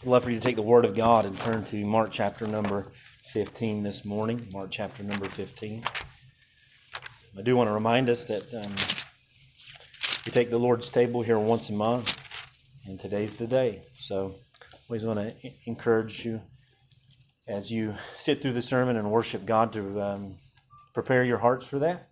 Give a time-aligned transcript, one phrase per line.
[0.00, 2.46] I'd love for you to take the Word of God and turn to Mark chapter
[2.46, 2.92] number
[3.32, 4.46] 15 this morning.
[4.52, 5.82] Mark chapter number 15.
[7.36, 8.76] I do want to remind us that um,
[10.24, 12.16] we take the Lord's table here once a month,
[12.86, 13.82] and today's the day.
[13.96, 14.36] So,
[14.88, 15.34] always want to
[15.66, 16.42] encourage you
[17.48, 20.36] as you sit through the sermon and worship God to um,
[20.94, 22.10] prepare your hearts for that.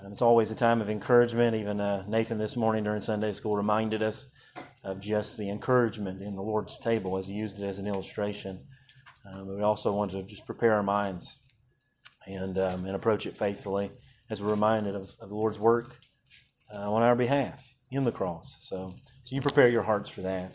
[0.00, 1.54] And it's always a time of encouragement.
[1.54, 4.32] Even uh, Nathan this morning during Sunday school reminded us
[4.86, 8.64] of just the encouragement in the Lord's table as he used it as an illustration.
[9.28, 11.40] Um, we also want to just prepare our minds
[12.26, 13.90] and, um, and approach it faithfully
[14.30, 15.98] as we're reminded of, of the Lord's work
[16.72, 18.58] uh, on our behalf in the cross.
[18.60, 20.52] So, so you prepare your hearts for that.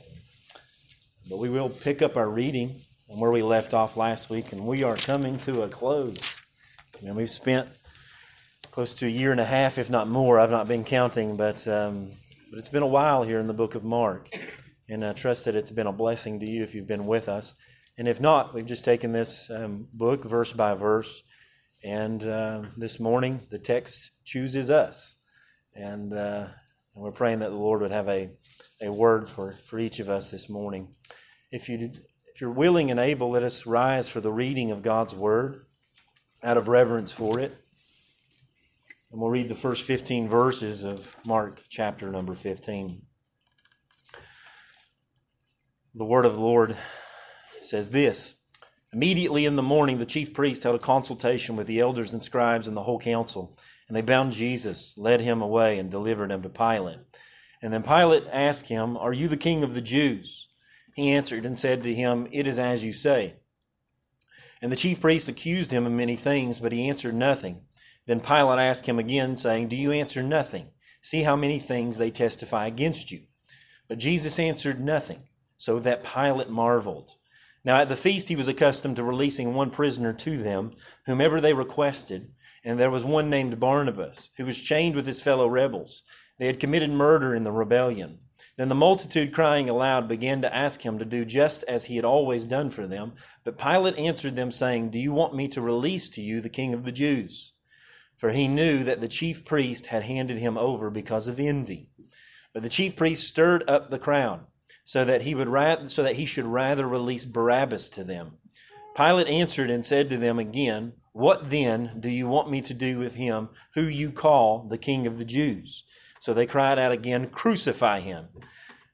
[1.30, 2.80] But we will pick up our reading
[3.10, 6.42] and where we left off last week, and we are coming to a close.
[7.02, 7.68] And we've spent
[8.72, 10.40] close to a year and a half, if not more.
[10.40, 12.14] I've not been counting, but um,
[12.52, 14.28] but it's been a while here in the book of Mark,
[14.90, 17.56] and I trust that it's been a blessing to you if you've been with us.
[17.98, 21.24] And if not, we've just taken this um, book verse by verse,
[21.82, 25.18] and uh, this morning the text chooses us,
[25.74, 26.48] and, uh,
[26.94, 28.32] and we're praying that the Lord would have a,
[28.82, 30.90] a word for, for each of us this morning.
[31.52, 31.92] If you
[32.34, 35.62] if you're willing and able, let us rise for the reading of God's word
[36.44, 37.61] out of reverence for it.
[39.12, 43.02] And we'll read the first 15 verses of Mark chapter number 15.
[45.94, 46.78] The word of the Lord
[47.62, 48.36] says this
[48.94, 52.68] Immediately in the morning, the chief priest held a consultation with the elders and scribes
[52.68, 53.58] and the whole council.
[53.90, 57.00] And they bound Jesus, led him away, and delivered him to Pilate.
[57.62, 60.48] And then Pilate asked him, Are you the king of the Jews?
[60.96, 63.36] He answered and said to him, It is as you say.
[64.62, 67.64] And the chief priests accused him of many things, but he answered nothing.
[68.08, 70.72] Then Pilate asked him again, saying, Do you answer nothing?
[71.02, 73.24] See how many things they testify against you.
[73.88, 75.24] But Jesus answered nothing,
[75.58, 77.12] so that Pilate marveled.
[77.64, 80.74] Now at the feast he was accustomed to releasing one prisoner to them,
[81.06, 82.32] whomever they requested,
[82.64, 86.04] and there was one named Barabbas, who was chained with his fellow rebels.
[86.38, 88.20] They had committed murder in the rebellion.
[88.58, 92.06] Then the multitude, crying aloud, began to ask him to do just as he had
[92.06, 93.14] always done for them.
[93.44, 96.74] But Pilate answered them, saying, Do you want me to release to you the king
[96.74, 97.54] of the Jews?
[98.22, 101.90] For he knew that the chief priest had handed him over because of envy.
[102.54, 104.42] But the chief priest stirred up the crowd
[104.84, 108.34] so that he would rather, so that he should rather release Barabbas to them.
[108.96, 113.00] Pilate answered and said to them again, What then do you want me to do
[113.00, 115.84] with him who you call the king of the Jews?
[116.20, 118.28] So they cried out again, Crucify him.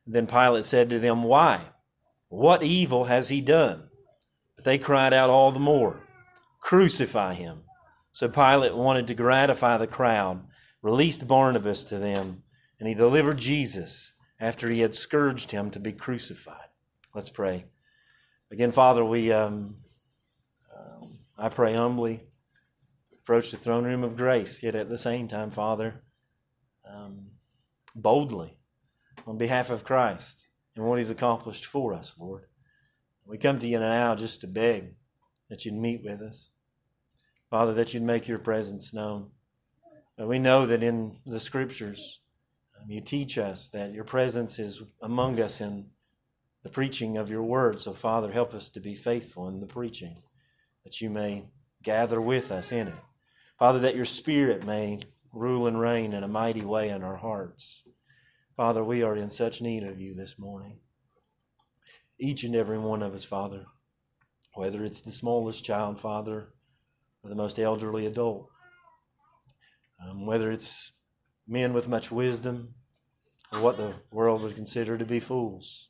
[0.05, 1.71] Then Pilate said to them, Why?
[2.29, 3.89] What evil has he done?
[4.55, 6.07] But they cried out all the more,
[6.61, 7.63] Crucify him.
[8.17, 10.43] So Pilate wanted to gratify the crowd,
[10.81, 12.41] released Barabbas to them,
[12.79, 16.69] and he delivered Jesus after he had scourged him to be crucified.
[17.13, 17.65] Let's pray.
[18.51, 19.75] Again, Father, we um,
[20.75, 21.05] uh,
[21.37, 22.23] I pray humbly,
[23.21, 26.01] approach the throne room of grace, yet at the same time, Father,
[26.91, 27.33] um,
[27.93, 28.57] boldly
[29.27, 32.45] on behalf of Christ and what He's accomplished for us, Lord.
[33.27, 34.95] We come to you now just to beg
[35.51, 36.49] that you'd meet with us.
[37.49, 39.31] Father, that you'd make your presence known.
[40.17, 42.19] We know that in the scriptures,
[42.75, 45.91] um, you teach us that your presence is among us in
[46.63, 47.79] the preaching of your word.
[47.79, 50.23] So, Father, help us to be faithful in the preaching,
[50.83, 51.49] that you may
[51.83, 52.95] gather with us in it.
[53.59, 54.99] Father, that your spirit may
[55.31, 57.87] rule and reign in a mighty way in our hearts.
[58.55, 60.79] Father, we are in such need of you this morning.
[62.19, 63.65] Each and every one of us, Father,
[64.55, 66.53] whether it's the smallest child, Father,
[67.23, 68.49] or the most elderly adult.
[70.03, 70.93] Um, whether it's
[71.47, 72.75] men with much wisdom
[73.51, 75.89] or what the world would consider to be fools.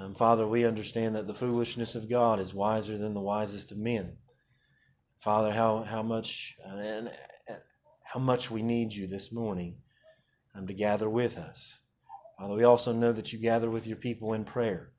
[0.00, 3.78] Um, Father, we understand that the foolishness of God is wiser than the wisest of
[3.78, 4.16] men.
[5.20, 7.54] Father, how, how much uh, and uh,
[8.12, 9.76] how much we need you this morning
[10.54, 11.80] um, to gather with us.
[12.38, 14.90] Father, we also know that you gather with your people in prayer.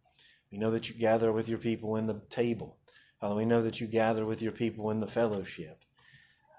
[0.52, 2.78] We know that you gather with your people in the table.
[3.24, 5.86] Father, we know that you gather with your people in the fellowship.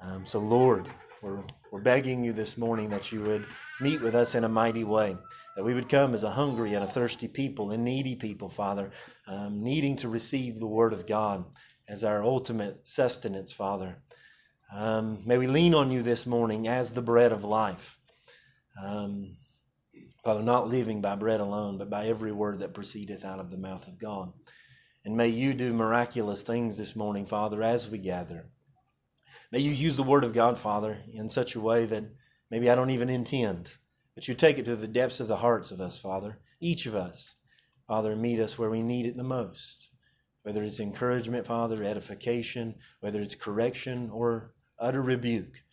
[0.00, 0.88] Um, so, Lord,
[1.22, 3.44] we're, we're begging you this morning that you would
[3.82, 5.18] meet with us in a mighty way,
[5.56, 8.92] that we would come as a hungry and a thirsty people and needy people, Father,
[9.26, 11.44] um, needing to receive the Word of God
[11.86, 13.98] as our ultimate sustenance, Father.
[14.74, 17.98] Um, may we lean on you this morning as the bread of life.
[18.82, 19.36] Um,
[20.24, 23.58] Father, not living by bread alone, but by every word that proceedeth out of the
[23.58, 24.32] mouth of God.
[25.04, 28.48] And may you do miraculous things this morning, Father, as we gather.
[29.52, 32.04] May you use the Word of God, Father, in such a way that
[32.50, 33.72] maybe I don't even intend,
[34.14, 36.94] but you take it to the depths of the hearts of us, Father, each of
[36.94, 37.36] us.
[37.86, 39.90] Father, meet us where we need it the most.
[40.42, 45.64] Whether it's encouragement, Father, edification, whether it's correction or utter rebuke.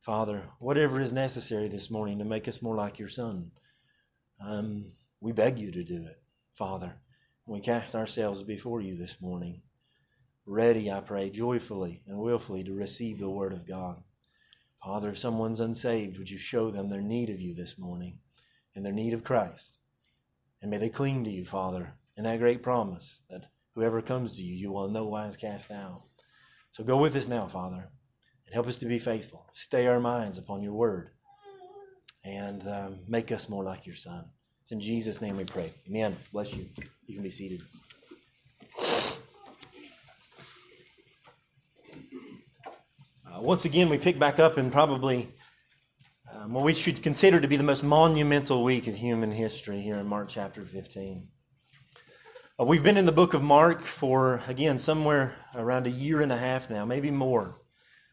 [0.00, 3.52] Father, whatever is necessary this morning to make us more like your Son,
[4.44, 4.86] um,
[5.20, 6.20] we beg you to do it,
[6.54, 7.00] Father.
[7.46, 9.60] We cast ourselves before you this morning,
[10.46, 14.02] ready, I pray, joyfully and willfully to receive the Word of God.
[14.82, 18.20] Father, if someone's unsaved, would you show them their need of you this morning
[18.74, 19.78] and their need of Christ?
[20.62, 24.42] And may they cling to you, Father, in that great promise that whoever comes to
[24.42, 26.00] you, you will in no wise cast out.
[26.70, 27.90] So go with us now, Father,
[28.46, 29.50] and help us to be faithful.
[29.52, 31.10] Stay our minds upon your word
[32.24, 34.30] and um, make us more like your Son.
[34.62, 35.74] It's in Jesus' name we pray.
[35.86, 36.16] Amen.
[36.32, 36.70] Bless you.
[37.06, 37.60] You can be seated.
[43.26, 45.28] Uh, once again, we pick back up in probably
[46.34, 49.96] um, what we should consider to be the most monumental week of human history here
[49.96, 51.28] in Mark chapter 15.
[52.58, 56.32] Uh, we've been in the book of Mark for, again, somewhere around a year and
[56.32, 57.60] a half now, maybe more,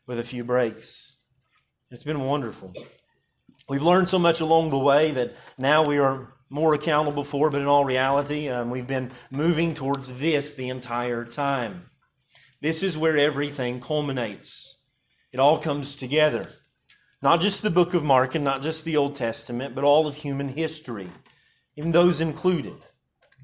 [0.06, 1.16] with a few breaks.
[1.90, 2.74] It's been wonderful.
[3.70, 7.62] We've learned so much along the way that now we are more accountable for, but
[7.62, 11.86] in all reality, um, we've been moving towards this the entire time.
[12.60, 14.78] This is where everything culminates.
[15.32, 16.50] It all comes together.
[17.22, 20.16] Not just the book of Mark and not just the Old Testament, but all of
[20.18, 21.08] human history,
[21.78, 22.76] even those included.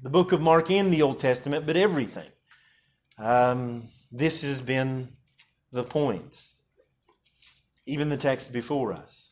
[0.02, 2.28] The book of Mark and the Old Testament, but everything.
[3.16, 5.08] Um, this has been
[5.72, 6.44] the point.
[7.86, 9.27] Even the text before us.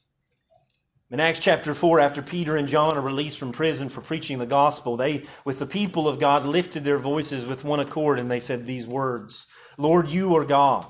[1.09, 4.47] In Acts chapter 4, after Peter and John are released from prison for preaching the
[4.47, 8.41] gospel, they, with the people of God, lifted their voices with one accord and they
[8.41, 9.47] said these words
[9.79, 10.87] Lord, you are God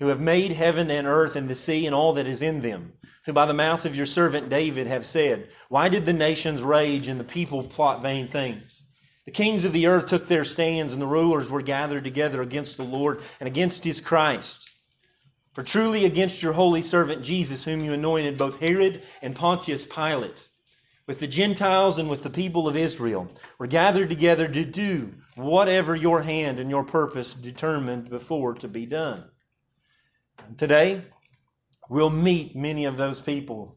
[0.00, 2.94] who have made heaven and earth and the sea and all that is in them,
[3.26, 7.06] who by the mouth of your servant David have said, Why did the nations rage
[7.06, 8.84] and the people plot vain things?
[9.26, 12.78] The kings of the earth took their stands, and the rulers were gathered together against
[12.78, 14.69] the Lord and against his Christ.
[15.60, 20.48] For truly against your holy servant Jesus, whom you anointed, both Herod and Pontius Pilate,
[21.06, 25.94] with the Gentiles and with the people of Israel, were gathered together to do whatever
[25.94, 29.24] your hand and your purpose determined before to be done.
[30.56, 31.02] Today,
[31.90, 33.76] we'll meet many of those people,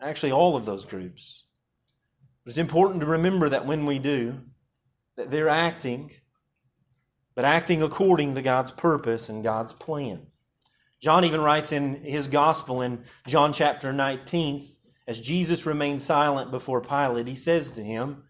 [0.00, 1.44] actually, all of those groups.
[2.46, 4.40] It's important to remember that when we do,
[5.18, 6.12] that they're acting,
[7.34, 10.28] but acting according to God's purpose and God's plan.
[11.04, 14.66] John even writes in his gospel in John chapter 19,
[15.06, 18.22] as Jesus remained silent before Pilate, he says to him,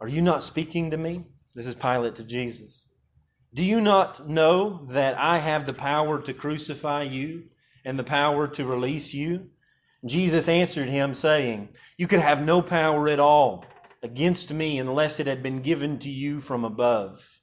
[0.00, 1.26] Are you not speaking to me?
[1.52, 2.88] This is Pilate to Jesus.
[3.52, 7.48] Do you not know that I have the power to crucify you
[7.84, 9.50] and the power to release you?
[10.06, 13.66] Jesus answered him, saying, You could have no power at all
[14.02, 17.40] against me unless it had been given to you from above.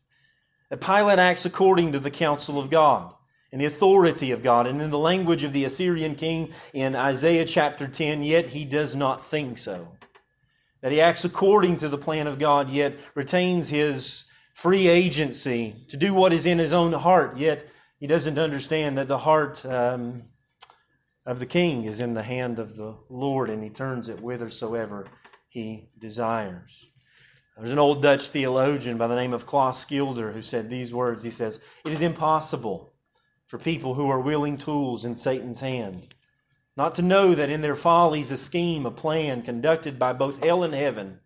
[0.72, 3.14] That Pilate acts according to the counsel of God
[3.52, 4.66] and the authority of God.
[4.66, 8.96] And in the language of the Assyrian king in Isaiah chapter 10, yet he does
[8.96, 9.98] not think so.
[10.82, 15.98] That he acts according to the plan of God, yet retains his free agency to
[15.98, 17.68] do what is in his own heart, yet
[18.00, 20.24] he doesn't understand that the heart um,
[21.26, 25.08] of the king is in the hand of the Lord and he turns it whithersoever
[25.50, 26.88] he desires.
[27.58, 31.24] There's an old Dutch theologian by the name of Klaas Schilder who said these words.
[31.24, 32.91] He says, It is impossible
[33.52, 36.08] for people who are willing tools in Satan's hand
[36.78, 40.64] not to know that in their follies a scheme, a plan conducted by both hell
[40.64, 41.20] and heaven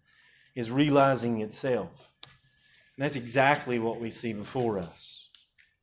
[0.56, 2.12] is realizing itself.
[2.98, 5.30] And that's exactly what we see before us.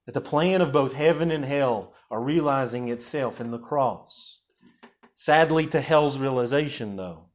[0.05, 4.41] That the plan of both heaven and hell are realizing itself in the cross.
[5.15, 7.27] Sadly, to hell's realization, though,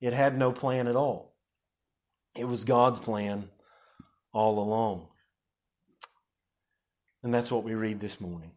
[0.00, 1.34] it had no plan at all.
[2.34, 3.50] It was God's plan
[4.32, 5.09] all along.
[7.22, 8.52] And that's what we read this morning.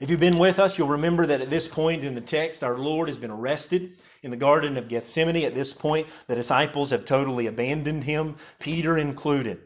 [0.00, 2.76] If you've been with us, you'll remember that at this point in the text, our
[2.76, 3.92] Lord has been arrested
[4.22, 5.44] in the Garden of Gethsemane.
[5.44, 9.60] At this point, the disciples have totally abandoned him, Peter included.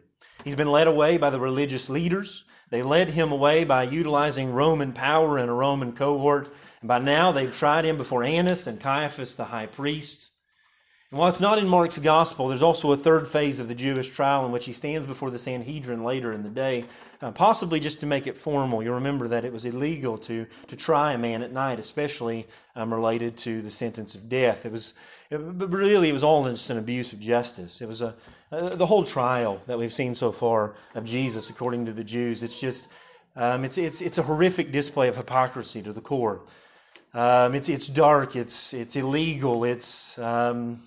[0.45, 2.45] He's been led away by the religious leaders.
[2.71, 6.53] They led him away by utilizing Roman power and a Roman cohort.
[6.81, 10.33] And by now, they've tried him before Annas and Caiaphas, the high priest.
[11.13, 14.11] And while it's not in Mark's gospel, there's also a third phase of the Jewish
[14.11, 16.85] trial in which he stands before the Sanhedrin later in the day,
[17.23, 18.83] uh, possibly just to make it formal.
[18.83, 22.93] You'll remember that it was illegal to, to try a man at night, especially um,
[22.93, 24.67] related to the sentence of death.
[24.67, 24.95] It was,
[25.31, 27.81] it, but really, it was all just an abuse of justice.
[27.81, 28.17] It was a,
[28.51, 32.43] uh, the whole trial that we've seen so far of Jesus, according to the Jews.
[32.43, 32.89] It's just,
[33.37, 36.41] um, it's, it's, it's a horrific display of hypocrisy to the core.
[37.15, 40.81] Um, it's, it's dark, it's, it's illegal, it's, um,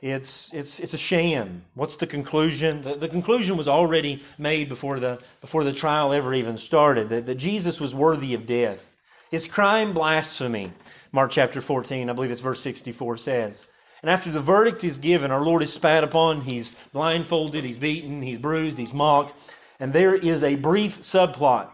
[0.00, 1.64] It's, it's, it's a sham.
[1.74, 2.82] What's the conclusion?
[2.82, 7.26] The, the conclusion was already made before the, before the trial ever even started that,
[7.26, 8.96] that Jesus was worthy of death.
[9.30, 10.72] His crime, blasphemy.
[11.10, 13.66] Mark chapter 14, I believe it's verse 64 says.
[14.00, 18.22] And after the verdict is given, our Lord is spat upon, he's blindfolded, he's beaten,
[18.22, 19.34] he's bruised, he's mocked.
[19.80, 21.70] And there is a brief subplot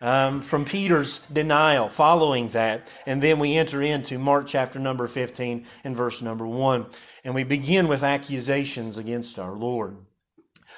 [0.00, 2.90] um, from Peter's denial following that.
[3.06, 6.86] And then we enter into Mark chapter number 15 and verse number 1.
[7.24, 9.96] And we begin with accusations against our Lord.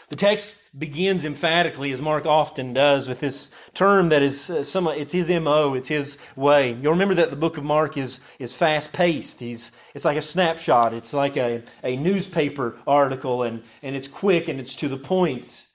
[0.09, 4.89] The text begins emphatically, as Mark often does, with this term that is uh, some,
[4.89, 6.73] it's his MO, it's his way.
[6.73, 9.39] You'll remember that the book of Mark is, is fast paced.
[9.39, 10.93] He's, it's like a snapshot.
[10.93, 15.69] It's like a, a newspaper article and, and it's quick and it's to the point.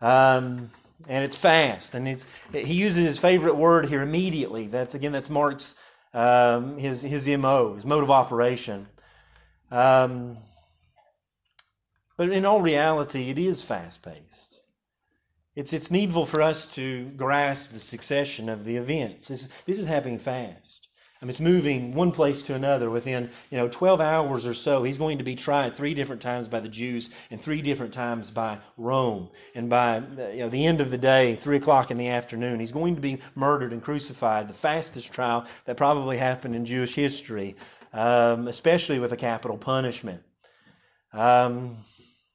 [0.00, 0.70] Um,
[1.08, 1.94] and it's fast.
[1.94, 4.66] And it's, he uses his favorite word here immediately.
[4.66, 5.76] That's again, that's Mark's,
[6.12, 8.88] um, his, his MO, his mode of operation.
[9.70, 10.36] Um,
[12.16, 14.60] but in all reality, it is fast paced.
[15.56, 19.28] It's, it's needful for us to grasp the succession of the events.
[19.28, 20.88] This, this is happening fast.
[21.24, 24.82] I mean, it's moving one place to another within, you know, 12 hours or so.
[24.82, 28.30] He's going to be tried three different times by the Jews and three different times
[28.30, 29.30] by Rome.
[29.54, 30.02] And by
[30.32, 33.00] you know, the end of the day, 3 o'clock in the afternoon, he's going to
[33.00, 37.56] be murdered and crucified, the fastest trial that probably happened in Jewish history,
[37.94, 40.20] um, especially with a capital punishment.
[41.14, 41.78] Um,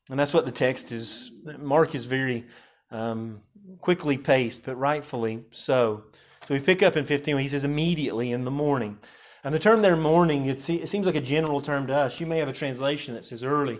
[0.09, 1.31] and that's what the text is.
[1.59, 2.47] Mark is very
[2.89, 3.41] um,
[3.81, 6.05] quickly paced, but rightfully so.
[6.49, 8.97] So we pick up in 15, he says, immediately in the morning.
[9.43, 12.19] And the term there, morning, it seems like a general term to us.
[12.19, 13.77] You may have a translation that says early,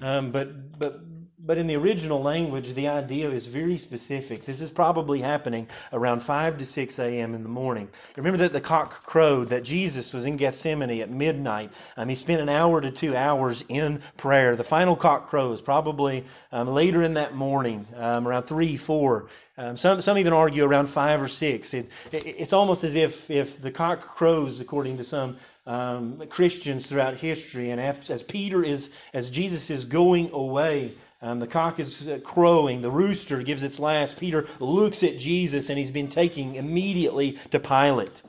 [0.00, 1.00] um, but, but
[1.44, 4.44] but in the original language, the idea is very specific.
[4.44, 7.34] This is probably happening around 5 to 6 a.m.
[7.34, 7.88] in the morning.
[8.16, 11.72] Remember that the cock crowed, that Jesus was in Gethsemane at midnight.
[11.96, 14.54] Um, he spent an hour to two hours in prayer.
[14.54, 19.26] The final cock crows probably um, later in that morning, um, around 3, 4.
[19.58, 21.74] Um, some, some even argue around 5 or 6.
[21.74, 26.86] It, it, it's almost as if, if the cock crows, according to some um, Christians
[26.86, 31.78] throughout history, and after, as Peter is, as Jesus is going away, um, the cock
[31.78, 32.82] is uh, crowing.
[32.82, 34.18] The rooster gives its last.
[34.18, 38.22] Peter looks at Jesus, and he's been taken immediately to Pilate.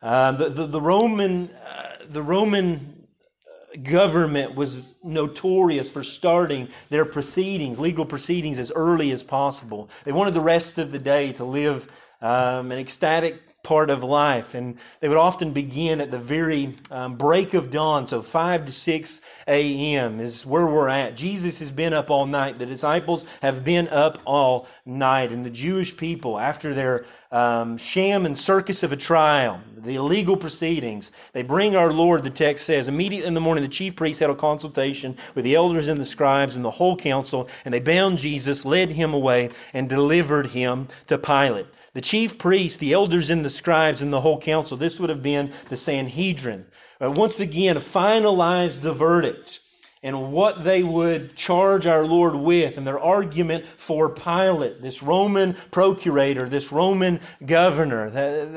[0.00, 3.06] Um, the, the, the, Roman, uh, the Roman
[3.46, 9.90] uh, government was notorious for starting their proceedings, legal proceedings, as early as possible.
[10.04, 11.86] They wanted the rest of the day to live
[12.22, 14.54] um, an ecstatic part of life.
[14.54, 18.06] And they would often begin at the very um, break of dawn.
[18.06, 20.20] So 5 to 6 a.m.
[20.20, 21.14] is where we're at.
[21.14, 22.58] Jesus has been up all night.
[22.58, 25.32] The disciples have been up all night.
[25.32, 30.38] And the Jewish people, after their um, sham and circus of a trial, the illegal
[30.38, 34.20] proceedings, they bring our Lord, the text says, immediately in the morning, the chief priests
[34.20, 37.80] had a consultation with the elders and the scribes and the whole council, and they
[37.80, 41.66] bound Jesus, led him away, and delivered him to Pilate
[41.98, 45.20] the chief priests, the elders and the scribes and the whole council, this would have
[45.20, 46.66] been the Sanhedrin,
[47.00, 49.58] uh, once again finalized the verdict
[50.00, 55.54] and what they would charge our Lord with and their argument for Pilate, this Roman
[55.72, 58.08] procurator, this Roman governor.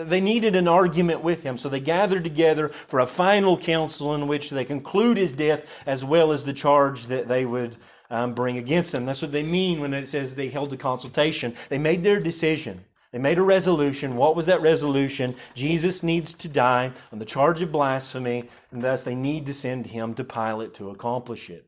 [0.03, 4.27] They needed an argument with him, so they gathered together for a final council in
[4.27, 7.75] which they conclude his death as well as the charge that they would
[8.12, 9.07] um, bring against him.
[9.07, 11.55] That's what they mean when it says they held a consultation.
[11.69, 12.86] They made their decision.
[13.12, 14.15] They made a resolution.
[14.15, 15.36] What was that resolution?
[15.53, 19.88] Jesus needs to die on the charge of blasphemy, and thus they need to send
[19.88, 21.65] him to Pilate to accomplish it.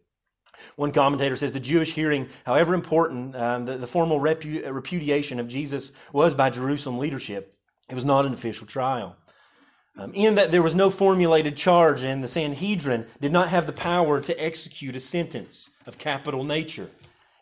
[0.78, 5.50] One commentator says the Jewish hearing, however important um, the, the, formal repu- repudiation of
[5.50, 7.58] Jesus was by Jerusalem leadership,
[7.90, 9.18] it was not an official trial.
[9.98, 13.74] Um, in that there was no formulated charge, and the Sanhedrin did not have the
[13.74, 16.90] power to execute a sentence of capital nature.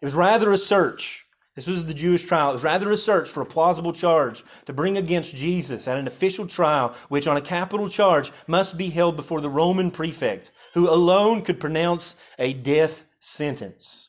[0.02, 2.52] It was rather a search this was the Jewish trial.
[2.52, 6.08] It was rather a search for a plausible charge to bring against Jesus at an
[6.08, 10.90] official trial, which on a capital charge must be held before the Roman prefect, who
[10.90, 14.08] alone could pronounce a death sentence.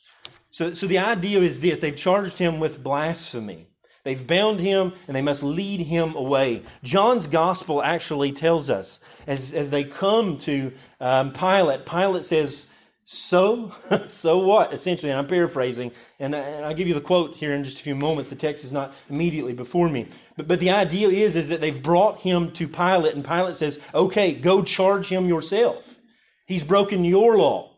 [0.50, 3.66] So, so the idea is this they've charged him with blasphemy.
[4.04, 6.62] They've bound him and they must lead him away.
[6.82, 12.71] John's gospel actually tells us as, as they come to um, Pilate, Pilate says,
[13.12, 13.68] so,
[14.06, 14.72] so what?
[14.72, 17.82] Essentially, and I'm paraphrasing, and, and I'll give you the quote here in just a
[17.82, 18.30] few moments.
[18.30, 21.82] The text is not immediately before me, but but the idea is is that they've
[21.82, 25.98] brought him to Pilate, and Pilate says, "Okay, go charge him yourself.
[26.46, 27.72] He's broken your law."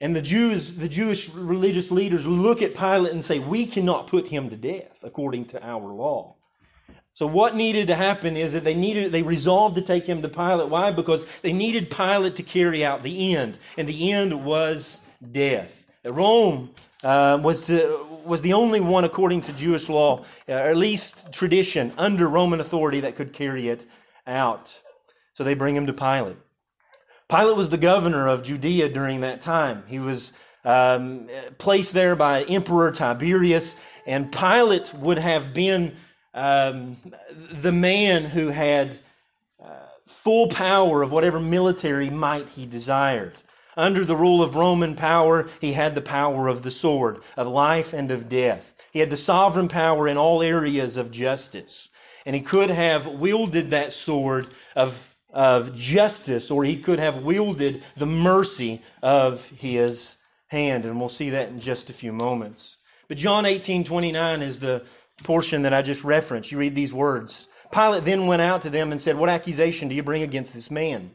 [0.00, 4.28] And the Jews, the Jewish religious leaders, look at Pilate and say, "We cannot put
[4.28, 6.36] him to death according to our law."
[7.22, 10.28] So what needed to happen is that they needed they resolved to take him to
[10.28, 10.68] Pilate.
[10.70, 10.90] Why?
[10.90, 15.86] Because they needed Pilate to carry out the end, and the end was death.
[16.04, 16.70] Rome
[17.04, 21.32] uh, was to, was the only one, according to Jewish law, uh, or at least
[21.32, 23.86] tradition, under Roman authority that could carry it
[24.26, 24.82] out.
[25.34, 26.38] So they bring him to Pilate.
[27.28, 29.84] Pilate was the governor of Judea during that time.
[29.86, 30.32] He was
[30.64, 33.76] um, placed there by Emperor Tiberius,
[34.08, 35.94] and Pilate would have been
[36.34, 36.96] um,
[37.30, 38.98] the man who had
[39.62, 39.68] uh,
[40.06, 43.42] full power of whatever military might he desired.
[43.76, 47.94] Under the rule of Roman power, he had the power of the sword, of life
[47.94, 48.74] and of death.
[48.92, 51.88] He had the sovereign power in all areas of justice.
[52.26, 57.82] And he could have wielded that sword of, of justice, or he could have wielded
[57.96, 60.16] the mercy of his
[60.48, 60.84] hand.
[60.84, 62.76] And we'll see that in just a few moments.
[63.08, 64.86] But John 18 29 is the
[65.22, 66.52] portion that I just referenced.
[66.52, 67.48] You read these words.
[67.72, 70.70] Pilate then went out to them and said, What accusation do you bring against this
[70.70, 71.12] man?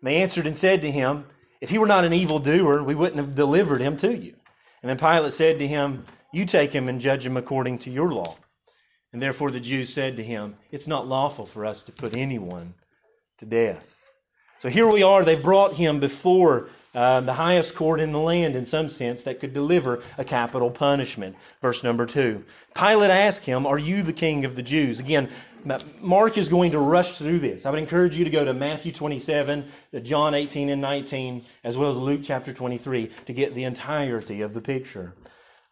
[0.00, 1.24] And they answered and said to him,
[1.60, 4.34] If he were not an evildoer, we wouldn't have delivered him to you.
[4.82, 8.12] And then Pilate said to him, You take him and judge him according to your
[8.12, 8.36] law.
[9.12, 12.74] And therefore the Jews said to him, It's not lawful for us to put anyone
[13.38, 13.97] to death.
[14.60, 18.56] So here we are, they've brought him before uh, the highest court in the land,
[18.56, 21.36] in some sense, that could deliver a capital punishment.
[21.62, 22.44] Verse number two.
[22.74, 24.98] Pilate asked him, Are you the king of the Jews?
[24.98, 25.28] Again,
[26.00, 27.66] Mark is going to rush through this.
[27.66, 31.78] I would encourage you to go to Matthew 27, to John 18 and 19, as
[31.78, 35.14] well as Luke chapter 23 to get the entirety of the picture.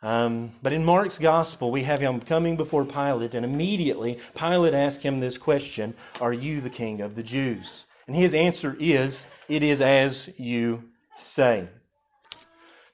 [0.01, 5.03] Um, but in Mark's gospel, we have him coming before Pilate, and immediately Pilate asks
[5.03, 7.86] him this question Are you the king of the Jews?
[8.07, 11.69] And his answer is, It is as you say.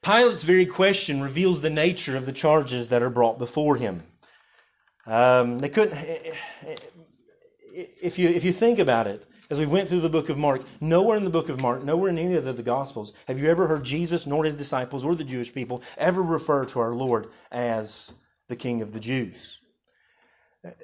[0.03, 4.03] Pilate's very question reveals the nature of the charges that are brought before him.
[5.07, 6.19] Um, they couldn't, eh,
[6.67, 6.77] eh,
[7.77, 10.39] eh, if you, if you think about it, as we went through the book of
[10.39, 13.51] Mark, nowhere in the book of Mark, nowhere in any of the Gospels, have you
[13.51, 17.29] ever heard Jesus, nor his disciples, or the Jewish people ever refer to our Lord
[17.51, 18.13] as
[18.53, 19.62] the King of the Jews.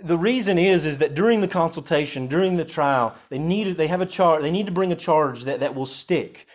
[0.02, 4.00] The reason is, is that during the consultation, during the trial, they need, they have
[4.00, 6.46] a charge, they need to bring a charge that, that will stick.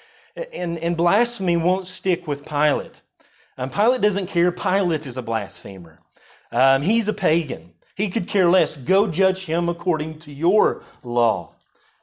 [0.54, 3.02] And, and blasphemy won't stick with Pilate.
[3.58, 4.52] Um, Pilate doesn't care.
[4.52, 6.00] Pilate is a blasphemer.
[6.52, 7.74] Um, he's a pagan.
[7.96, 8.76] He could care less.
[8.76, 11.54] Go judge him according to your law.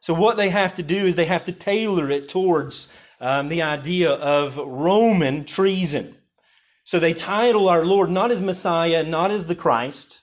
[0.00, 3.62] So what they have to do is they have to tailor it towards um, the
[3.62, 6.14] idea of Roman treason.
[6.84, 10.19] So they title our Lord not as Messiah, not as the Christ,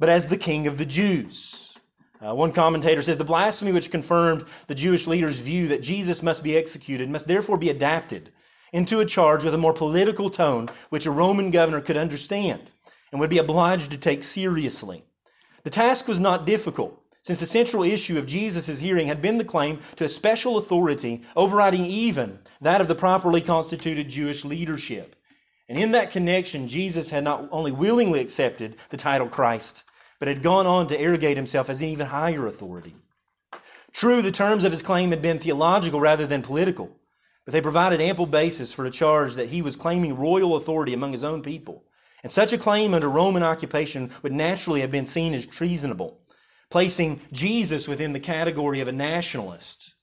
[0.00, 1.76] but as the king of the Jews.
[2.20, 6.42] Uh, one commentator says the blasphemy which confirmed the Jewish leaders' view that Jesus must
[6.42, 8.32] be executed must therefore be adapted
[8.72, 12.62] into a charge with a more political tone which a Roman governor could understand
[13.12, 15.04] and would be obliged to take seriously.
[15.62, 19.44] The task was not difficult, since the central issue of Jesus' hearing had been the
[19.44, 25.16] claim to a special authority overriding even that of the properly constituted Jewish leadership.
[25.68, 29.84] And in that connection, Jesus had not only willingly accepted the title Christ,
[30.20, 32.94] but had gone on to arrogate himself as an even higher authority.
[33.92, 36.96] True, the terms of his claim had been theological rather than political,
[37.44, 41.12] but they provided ample basis for a charge that he was claiming royal authority among
[41.12, 41.82] his own people.
[42.22, 46.20] And such a claim under Roman occupation would naturally have been seen as treasonable,
[46.68, 49.94] placing Jesus within the category of a nationalist.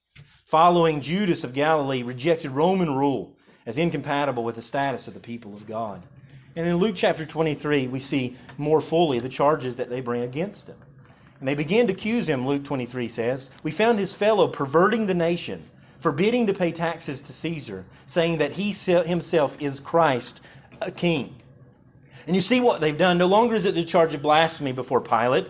[0.45, 5.53] Following Judas of Galilee rejected Roman rule as incompatible with the status of the people
[5.53, 6.01] of God.
[6.57, 10.67] And in Luke chapter 23, we see more fully the charges that they bring against
[10.67, 10.77] him.
[11.39, 13.51] And they begin to accuse him, Luke 23 says.
[13.61, 18.53] We found his fellow perverting the nation, forbidding to pay taxes to Caesar, saying that
[18.53, 20.41] he himself is Christ,
[20.81, 21.35] a king.
[22.25, 23.19] And you see what they've done.
[23.19, 25.49] No longer is it the charge of blasphemy before Pilate,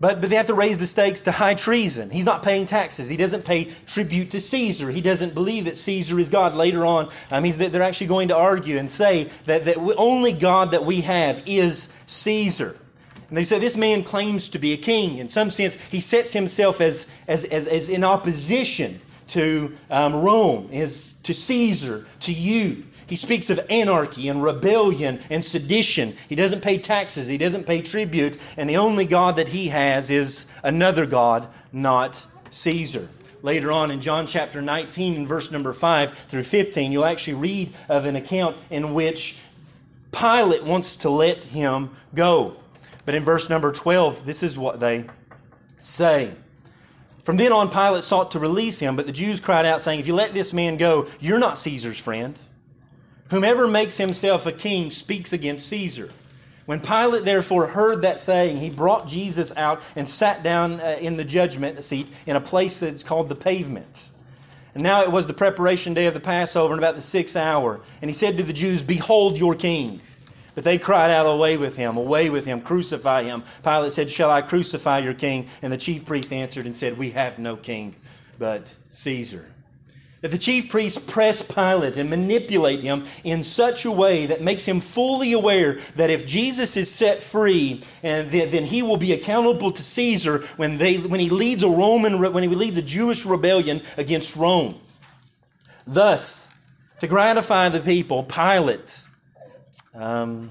[0.00, 2.10] but, but they have to raise the stakes to high treason.
[2.10, 3.08] He's not paying taxes.
[3.08, 4.90] He doesn't pay tribute to Caesar.
[4.90, 6.54] He doesn't believe that Caesar is God.
[6.54, 10.70] Later on, um, he's, they're actually going to argue and say that, that only God
[10.70, 12.76] that we have is Caesar.
[13.28, 15.18] And they say this man claims to be a king.
[15.18, 20.70] In some sense, he sets himself as, as, as, as in opposition to um, Rome,
[20.72, 22.84] as, to Caesar, to you.
[23.08, 26.14] He speaks of anarchy and rebellion and sedition.
[26.28, 30.10] He doesn't pay taxes, he doesn't pay tribute, and the only God that he has
[30.10, 33.08] is another God, not Caesar.
[33.40, 37.72] Later on in John chapter 19, in verse number 5 through 15, you'll actually read
[37.88, 39.40] of an account in which
[40.12, 42.56] Pilate wants to let him go.
[43.06, 45.06] But in verse number 12, this is what they
[45.80, 46.34] say.
[47.22, 50.06] From then on, Pilate sought to release him, but the Jews cried out, saying, If
[50.06, 52.38] you let this man go, you're not Caesar's friend.
[53.30, 56.10] Whomever makes himself a king speaks against Caesar.
[56.66, 61.16] When Pilate therefore heard that saying, he brought Jesus out and sat down uh, in
[61.16, 64.10] the judgment seat in a place that's called the pavement.
[64.74, 67.80] And now it was the preparation day of the Passover, and about the sixth hour.
[68.02, 70.00] And he said to the Jews, Behold your king.
[70.54, 73.44] But they cried out, Away with him, away with him, crucify him.
[73.62, 75.48] Pilate said, Shall I crucify your king?
[75.62, 77.96] And the chief priest answered and said, We have no king
[78.38, 79.46] but Caesar
[80.20, 84.66] that the chief priests press Pilate and manipulate him in such a way that makes
[84.66, 89.70] him fully aware that if Jesus is set free, and then he will be accountable
[89.70, 93.82] to Caesar when, they, when he leads a Roman when he leads a Jewish rebellion
[93.96, 94.74] against Rome.
[95.86, 96.48] Thus,
[97.00, 99.06] to gratify the people, Pilate
[99.94, 100.50] um,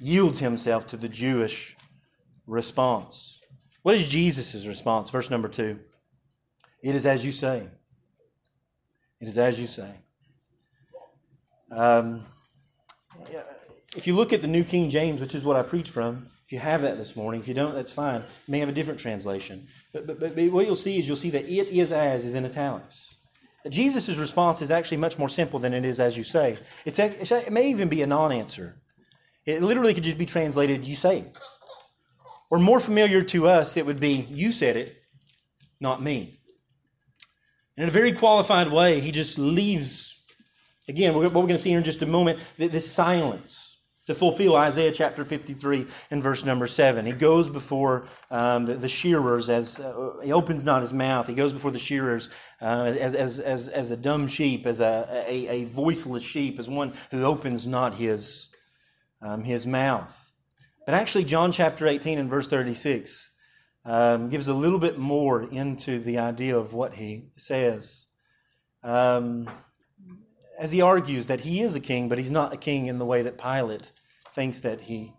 [0.00, 1.76] yields himself to the Jewish
[2.46, 3.40] response.
[3.82, 5.10] What is Jesus' response?
[5.10, 5.80] Verse number two.
[6.82, 7.68] It is as you say.
[9.20, 10.00] It is as you say.
[11.70, 12.24] Um,
[13.96, 16.52] if you look at the New King James, which is what I preach from, if
[16.52, 18.22] you have that this morning, if you don't, that's fine.
[18.46, 19.68] You may have a different translation.
[19.92, 22.46] But, but, but what you'll see is you'll see that it is as is in
[22.46, 23.16] italics.
[23.68, 26.56] Jesus' response is actually much more simple than it is as you say.
[26.86, 28.80] It's, it may even be a non answer.
[29.44, 31.26] It literally could just be translated, you say
[32.50, 34.96] Or more familiar to us, it would be, you said it,
[35.80, 36.37] not me
[37.78, 40.20] in a very qualified way, he just leaves.
[40.88, 44.56] Again, what we're going to see here in just a moment, this silence to fulfill
[44.56, 47.06] Isaiah chapter 53 and verse number 7.
[47.06, 51.26] He goes before um, the, the, shearers as uh, he opens not his mouth.
[51.26, 55.24] He goes before the shearers uh, as, as, as, as a dumb sheep, as a,
[55.28, 58.48] a, a, voiceless sheep, as one who opens not his,
[59.20, 60.32] um, his mouth.
[60.86, 63.30] But actually, John chapter 18 and verse 36
[63.88, 68.08] um, gives a little bit more into the idea of what he says.
[68.84, 69.48] Um,
[70.58, 73.06] as he argues that he is a king, but he's not a king in the
[73.06, 73.92] way that Pilate
[74.34, 75.14] thinks that he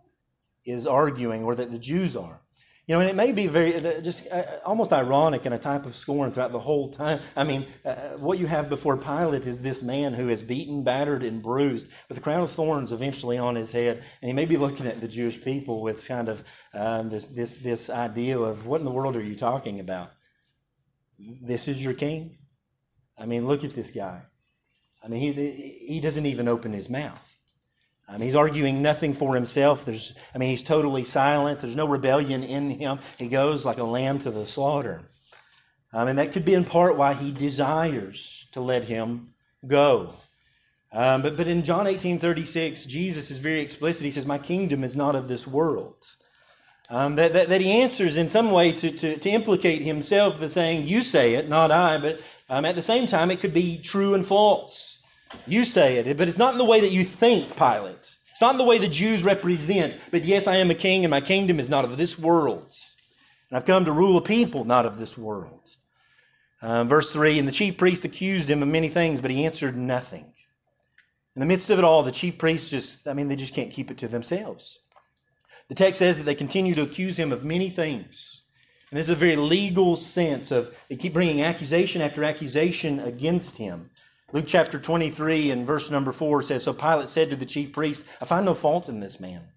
[0.66, 2.42] is arguing or that the Jews are.
[2.90, 5.96] You know, and it may be very, just uh, almost ironic and a type of
[5.96, 7.20] scorn throughout the whole time.
[7.38, 11.24] I mean, uh, what you have before Pilate is this man who is beaten, battered,
[11.24, 13.98] and bruised with a crown of thorns eventually on his head.
[14.24, 17.62] And he may be looking at the Jewish people with kind of um, this, this,
[17.62, 20.10] this idea of what in the world are you talking about?
[21.20, 22.40] This is your king?
[23.20, 24.24] I mean, look at this guy.
[25.04, 27.39] I mean, he, he doesn't even open his mouth.
[28.10, 29.86] Um, he's arguing nothing for himself.
[29.86, 31.62] There's, I mean, he's totally silent.
[31.62, 33.00] There's no rebellion in him.
[33.20, 35.04] He goes like a lamb to the slaughter.
[35.94, 39.34] Um, and that could be in part why he desires to let him
[39.66, 40.16] go.
[40.92, 44.06] Um, but, but in John 18 36, Jesus is very explicit.
[44.06, 46.16] He says, My kingdom is not of this world.
[46.90, 50.48] Um, that, that, that, he answers in some way to, to, to, implicate himself by
[50.48, 52.00] saying, You say it, not I.
[52.00, 52.20] But
[52.50, 54.89] um, at the same time, it could be true and false.
[55.48, 58.16] You say it, but it's not in the way that you think, Pilate.
[58.32, 60.00] It's not in the way the Jews represent.
[60.12, 62.74] But yes, I am a king, and my kingdom is not of this world.
[63.50, 65.76] And I've come to rule a people not of this world.
[66.62, 69.76] Um, verse 3 And the chief priest accused him of many things, but he answered
[69.76, 70.34] nothing.
[71.36, 73.72] In the midst of it all, the chief priests just, I mean, they just can't
[73.72, 74.80] keep it to themselves.
[75.68, 78.44] The text says that they continue to accuse him of many things.
[78.90, 83.58] And this is a very legal sense of they keep bringing accusation after accusation against
[83.58, 83.92] him.
[84.32, 88.08] Luke chapter 23 and verse number 4 says So Pilate said to the chief priest,
[88.22, 89.50] I find no fault in this man.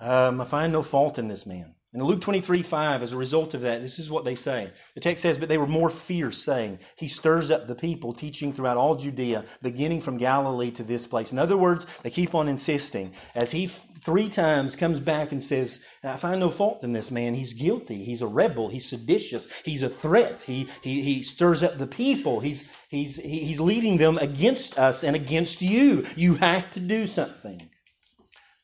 [0.00, 1.74] Um, I find no fault in this man.
[1.94, 4.72] In Luke 23 5, as a result of that, this is what they say.
[4.94, 8.52] The text says, But they were more fierce, saying, He stirs up the people, teaching
[8.52, 11.30] throughout all Judea, beginning from Galilee to this place.
[11.30, 13.12] In other words, they keep on insisting.
[13.36, 13.70] As he
[14.04, 17.34] three times comes back and says, I find no fault in this man.
[17.34, 18.04] He's guilty.
[18.04, 18.68] He's a rebel.
[18.68, 19.62] He's seditious.
[19.62, 20.42] He's a threat.
[20.42, 22.40] He, he, he stirs up the people.
[22.40, 26.06] He's, he's, he's leading them against us and against you.
[26.16, 27.70] You have to do something.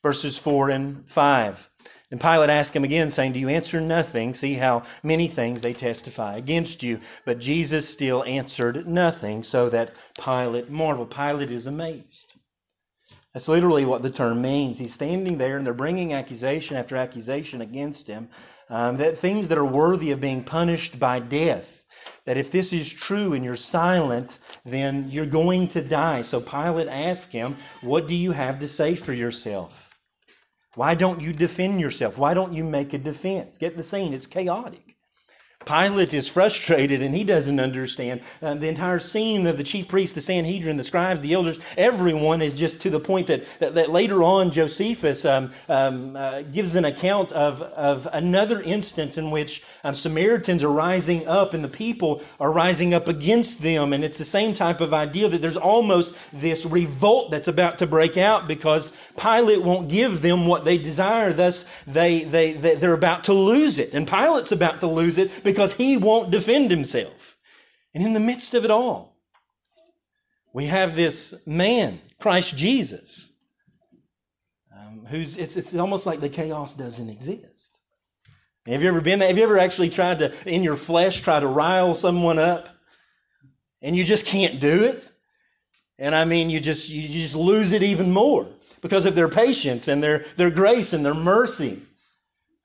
[0.02, 1.70] Verses 4 and 5.
[2.10, 4.34] Then Pilate asked him again, saying, Do you answer nothing?
[4.34, 7.00] See how many things they testify against you.
[7.24, 11.10] But Jesus still answered nothing, so that Pilate marveled.
[11.14, 12.29] Pilate is amazed.
[13.32, 14.78] That's literally what the term means.
[14.78, 18.28] He's standing there and they're bringing accusation after accusation against him.
[18.68, 21.84] Um, that things that are worthy of being punished by death.
[22.24, 26.22] That if this is true and you're silent, then you're going to die.
[26.22, 29.98] So Pilate asked him, What do you have to say for yourself?
[30.74, 32.16] Why don't you defend yourself?
[32.16, 33.58] Why don't you make a defense?
[33.58, 34.96] Get the scene, it's chaotic.
[35.66, 38.22] Pilate is frustrated and he doesn't understand.
[38.40, 42.40] Uh, the entire scene of the chief priests, the Sanhedrin, the scribes, the elders, everyone
[42.40, 46.76] is just to the point that, that, that later on Josephus um, um, uh, gives
[46.76, 51.68] an account of, of another instance in which um, Samaritans are rising up and the
[51.68, 53.92] people are rising up against them.
[53.92, 57.86] And it's the same type of idea that there's almost this revolt that's about to
[57.86, 61.34] break out because Pilate won't give them what they desire.
[61.34, 63.92] Thus, they, they, they, they're about to lose it.
[63.92, 67.36] And Pilate's about to lose it because he won't defend himself.
[67.92, 69.16] And in the midst of it all,
[70.52, 73.32] we have this man, Christ Jesus,
[74.76, 77.80] um, who's it's, it's almost like the chaos doesn't exist.
[78.66, 79.28] Have you ever been there?
[79.28, 82.68] Have you ever actually tried to, in your flesh, try to rile someone up?
[83.82, 85.10] And you just can't do it?
[85.98, 88.46] And I mean, you just, you just lose it even more
[88.82, 91.80] because of their patience and their, their grace and their mercy.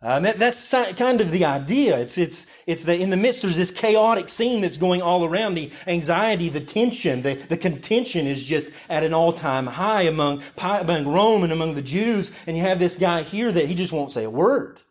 [0.01, 1.97] Um, that, that's kind of the idea.
[1.97, 5.55] It's, it's, it's that in the midst, there's this chaotic scene that's going all around.
[5.55, 10.43] The anxiety, the tension, the, the contention is just at an all time high among,
[10.57, 12.31] among Rome and among the Jews.
[12.45, 14.83] And you have this guy here that he just won't say a word.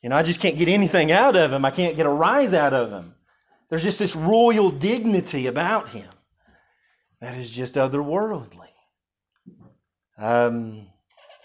[0.00, 1.64] You know, I just can't get anything out of him.
[1.64, 3.14] I can't get a rise out of him.
[3.70, 6.10] There's just this royal dignity about him
[7.20, 8.68] that is just otherworldly.
[10.18, 10.88] Um,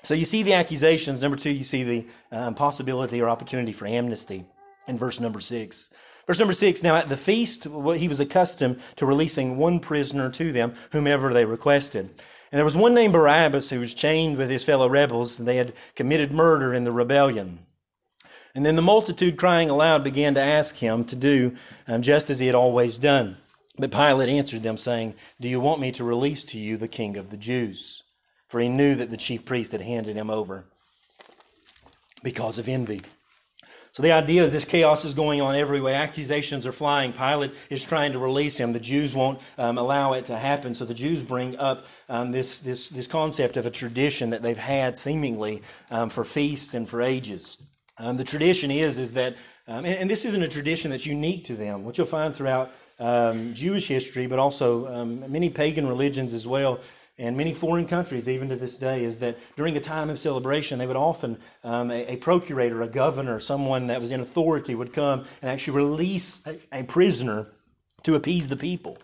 [0.03, 1.21] so you see the accusations.
[1.21, 4.45] Number two, you see the um, possibility or opportunity for amnesty
[4.88, 5.91] in verse number six.
[6.25, 10.51] Verse number six, now at the feast, he was accustomed to releasing one prisoner to
[10.51, 12.09] them, whomever they requested.
[12.51, 15.57] And there was one named Barabbas who was chained with his fellow rebels, and they
[15.57, 17.59] had committed murder in the rebellion.
[18.55, 21.55] And then the multitude, crying aloud, began to ask him to do
[21.88, 23.38] um, just as he had always done.
[23.77, 27.17] But Pilate answered them, saying, Do you want me to release to you the king
[27.17, 28.03] of the Jews?
[28.49, 30.65] For he knew that the chief priest had handed him over
[32.23, 33.01] because of envy.
[33.91, 35.95] So the idea of this chaos is going on everywhere.
[35.95, 37.12] Accusations are flying.
[37.12, 38.71] Pilate is trying to release him.
[38.71, 40.75] The Jews won't um, allow it to happen.
[40.75, 44.57] So the Jews bring up um, this, this, this concept of a tradition that they've
[44.57, 47.57] had seemingly um, for feasts and for ages.
[47.97, 49.35] Um, the tradition is, is that,
[49.67, 52.71] um, and, and, this isn't a tradition that's unique to them, which you'll find throughout
[52.99, 56.79] um, Jewish history, but also many pagan religions as well
[57.19, 60.79] and many foreign countries, even to this day, is that during a time of celebration,
[60.79, 64.93] they would often, um, a, a, procurator, a governor, someone that was in authority would
[64.93, 67.47] come and actually release a, a prisoner
[68.03, 68.97] to appease the people.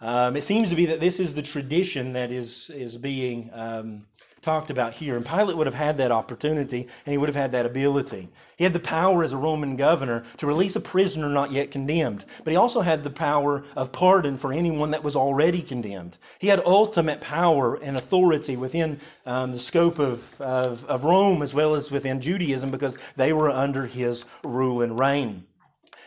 [0.00, 4.06] Um, it seems to be that this is the tradition that is, is being um,
[4.48, 5.14] talked about here.
[5.14, 8.28] And Pilate would have had that opportunity and he would have had that ability.
[8.56, 12.24] He had the power as a Roman governor to release a prisoner not yet condemned,
[12.44, 16.16] but he also had the power of pardon for anyone that was already condemned.
[16.38, 21.52] He had ultimate power and authority within um, the scope of, of, of Rome as
[21.52, 25.44] well as within Judaism because they were under his rule and reign.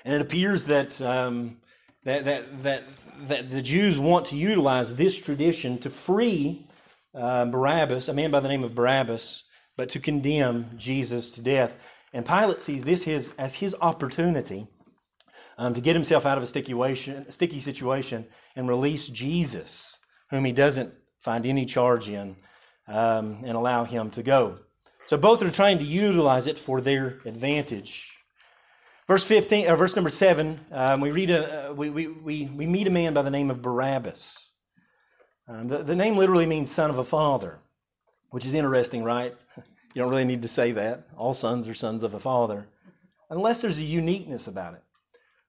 [0.04, 1.58] And it appears that, um,
[2.06, 2.84] that, that, that,
[3.28, 6.66] that the Jews want to utilize this tradition to free
[7.14, 9.44] uh, Barabbas, a man by the name of Barabbas,
[9.78, 11.76] but to condemn Jesus to death.
[12.14, 14.68] And Pilate sees this his, as his opportunity
[15.58, 16.74] um, to get himself out of a sticky,
[17.30, 22.36] sticky situation and release Jesus, whom he doesn't find any charge in,
[22.88, 24.60] um, and allow him to go.
[25.08, 28.12] So both are trying to utilize it for their advantage.
[29.08, 32.66] Verse 15, or verse number 7, um, we, read a, uh, we, we, we, we
[32.66, 34.51] meet a man by the name of Barabbas.
[35.48, 37.60] Um, the, the name literally means son of a father,
[38.30, 39.34] which is interesting, right?
[39.94, 41.06] You don't really need to say that.
[41.18, 42.70] All sons are sons of a father,
[43.30, 44.84] unless there's a uniqueness about it,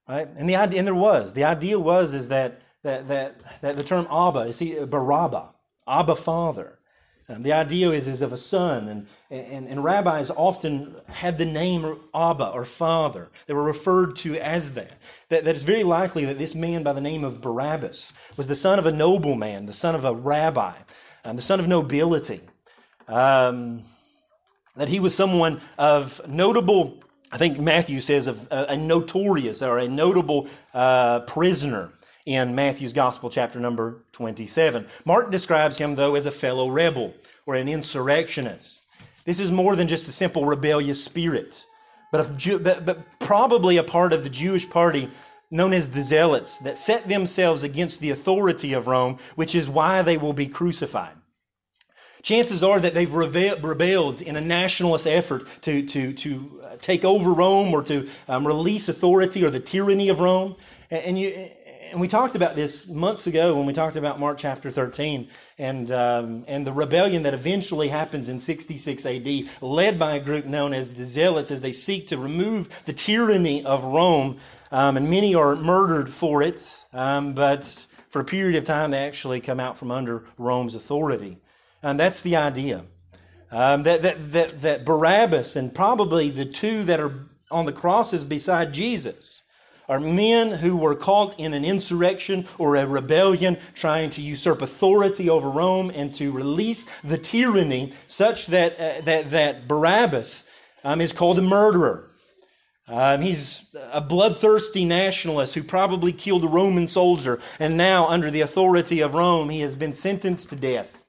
[0.09, 0.27] right?
[0.37, 1.35] And the idea, and there was.
[1.35, 5.51] The idea was is that that that, that the term Abba, you see, Barabba,
[5.87, 6.81] Abba Father,
[7.39, 11.99] the idea is, is of a son, and, and, and rabbis often had the name
[12.15, 13.31] Abba or father.
[13.47, 14.99] They were referred to as that.
[15.29, 15.47] that.
[15.47, 18.87] It's very likely that this man by the name of Barabbas was the son of
[18.87, 20.75] a nobleman, the son of a rabbi,
[21.25, 22.41] um, the son of nobility.
[23.09, 23.83] Um,
[24.77, 29.79] that he was someone of notable, I think Matthew says, of a, a notorious or
[29.79, 31.93] a notable uh, prisoner
[32.25, 34.87] in Matthew's Gospel, chapter number 27.
[35.05, 37.15] Mark describes him, though, as a fellow rebel
[37.47, 38.85] or an insurrectionist.
[39.25, 41.65] This is more than just a simple rebellious spirit,
[42.11, 45.09] but, a, but, but probably a part of the Jewish party
[45.51, 50.03] known as the Zealots that set themselves against the authority of Rome, which is why
[50.03, 51.15] they will be crucified.
[52.23, 57.75] Chances are that they've rebelled in a nationalist effort to, to, to take over Rome
[57.75, 60.55] or to um, release authority or the tyranny of Rome.
[60.89, 61.49] And, you,
[61.93, 65.29] and we talked about this months ago when we talked about Mark chapter 13
[65.59, 70.47] and, um, and the rebellion that eventually happens in 66 AD, led by a group
[70.47, 74.39] known as the Zealots as they seek to remove the tyranny of Rome.
[74.71, 79.07] Um, and many are murdered for it, um, but for a period of time they
[79.07, 81.41] actually come out from under Rome's authority.
[81.83, 82.87] And that's the idea.
[83.51, 88.25] Um, that, that, that, that Barabbas and probably the two that are on the crosses
[88.25, 89.43] beside Jesus
[89.89, 95.29] are men who were caught in an insurrection or a rebellion trying to usurp authority
[95.29, 100.49] over Rome and to release the tyranny such that, uh, that, that Barabbas
[100.85, 102.09] um, is called a murderer.
[102.89, 108.41] Um, he's a bloodthirsty nationalist who probably killed a Roman soldier, and now, under the
[108.41, 111.05] authority of Rome, he has been sentenced to death.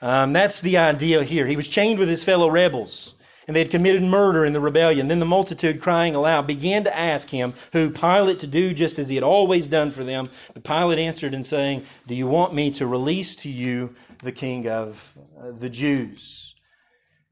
[0.00, 1.46] Um, that's the idea here.
[1.46, 3.15] He was chained with his fellow rebels
[3.46, 5.08] and they had committed murder in the rebellion.
[5.08, 9.08] Then the multitude, crying aloud, began to ask him, who Pilate, to do just as
[9.08, 10.28] he had always done for them.
[10.52, 14.68] But Pilate answered and saying, Do you want me to release to you the king
[14.68, 16.54] of uh, the Jews?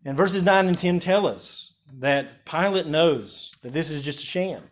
[0.04, 4.26] And verses 9 and 10 tell us that Pilate knows that this is just a
[4.26, 4.62] sham.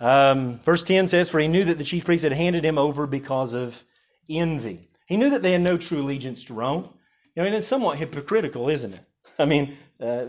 [0.00, 3.06] Um, verse 10 says, For he knew that the chief priests had handed him over
[3.06, 3.84] because of
[4.28, 4.88] envy.
[5.06, 6.90] He knew that they had no true allegiance to Rome.
[7.34, 9.04] You know, and it's somewhat hypocritical, isn't it?
[9.38, 10.24] I mean, uh,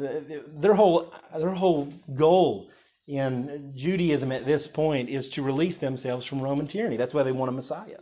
[0.56, 2.69] their whole their whole goal
[3.08, 6.97] in Judaism at this point is to release themselves from Roman tyranny.
[6.97, 7.99] That's why they want a Messiah.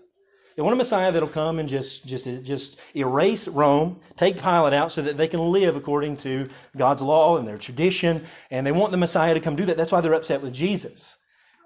[0.56, 4.92] They want a Messiah that'll come and just just just erase Rome, take Pilate out,
[4.92, 8.26] so that they can live according to God's law and their tradition.
[8.50, 9.76] And they want the Messiah to come do that.
[9.76, 11.18] That's why they're upset with Jesus.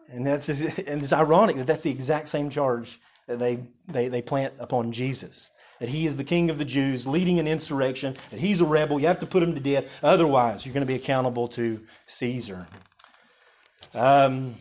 [0.09, 4.21] And that's and it's ironic that that's the exact same charge that they they, they
[4.21, 8.39] plant upon Jesus that he is the king of the Jews, leading an insurrection, that
[8.39, 8.99] he's a rebel.
[8.99, 10.03] You have to put him to death.
[10.03, 12.67] Otherwise, you're going to be accountable to Caesar.
[13.93, 14.55] Um,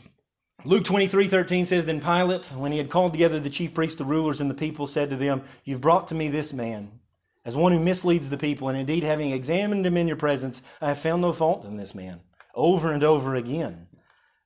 [0.65, 4.05] Luke 23 13 says, Then Pilate, when he had called together the chief priests, the
[4.05, 6.99] rulers, and the people, said to them, You've brought to me this man
[7.49, 10.89] as one who misleads the people, and indeed, having examined him in your presence, I
[10.89, 12.21] have found no fault in this man.
[12.55, 13.87] Over and over again.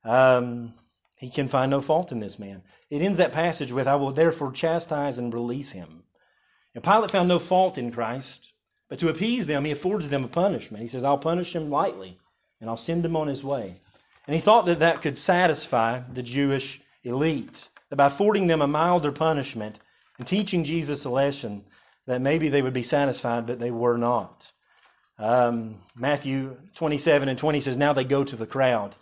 [0.05, 0.73] Um,
[1.17, 2.63] he can find no fault in this man.
[2.91, 6.02] It ends that passage with, I will therefore chastise and release him.
[6.75, 8.53] And Pilate found no fault in Christ,
[8.89, 10.83] but to appease them, he affords them a punishment.
[10.83, 12.19] He says, I'll punish him lightly,
[12.61, 13.77] and I'll send him on his way.
[14.27, 18.67] And he thought that that could satisfy the Jewish elite, that by affording them a
[18.67, 19.79] milder punishment
[20.19, 21.65] and teaching Jesus a lesson,
[22.07, 24.53] that maybe they would be satisfied, but they were not.
[25.19, 28.97] Um, Matthew 27 and 20 says, Now they go to the crowd.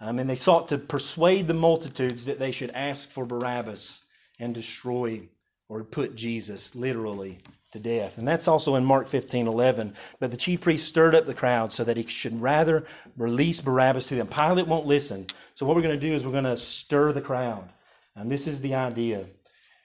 [0.00, 4.04] Um, and they sought to persuade the multitudes that they should ask for Barabbas
[4.38, 5.28] and destroy
[5.68, 7.40] or put Jesus literally
[7.72, 8.18] to death.
[8.18, 9.94] And that's also in Mark 15 11.
[10.20, 12.84] But the chief priest stirred up the crowd so that he should rather
[13.16, 14.28] release Barabbas to them.
[14.28, 15.26] Pilate won't listen.
[15.54, 17.68] So, what we're going to do is we're going to stir the crowd.
[18.14, 19.26] And this is the idea.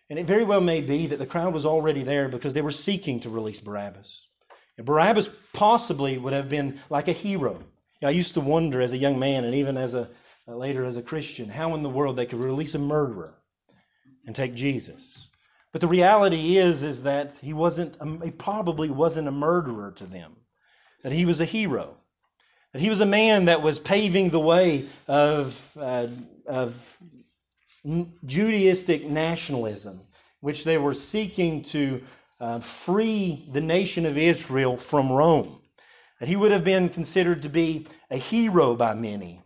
[0.10, 2.72] And it very well may be that the crowd was already there because they were
[2.72, 4.28] seeking to release Barabbas.
[4.78, 7.54] And Barabbas possibly would have been like a hero.
[7.54, 10.10] You know, I used to wonder as a young man and even as a
[10.48, 13.36] later as a Christian how in the world they could release a murderer
[14.26, 15.29] and take Jesus.
[15.72, 20.38] But the reality is, is that he wasn't, he probably wasn't a murderer to them.
[21.04, 21.98] That he was a hero.
[22.74, 26.08] That he was a man that was paving the way of, uh,
[26.48, 26.98] of
[27.86, 30.02] Judaistic nationalism,
[30.42, 32.02] which they were seeking to
[32.40, 35.62] uh, free the nation of Israel from Rome.
[36.20, 39.42] That he would have been considered to be a hero by many.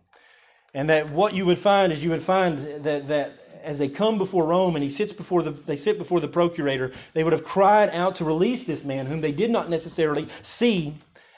[0.72, 3.32] And that what you would find is you would find that, that
[3.64, 6.92] as they come before Rome and he sits before the, they sit before the procurator,
[7.12, 10.94] they would have cried out to release this man whom they did not necessarily see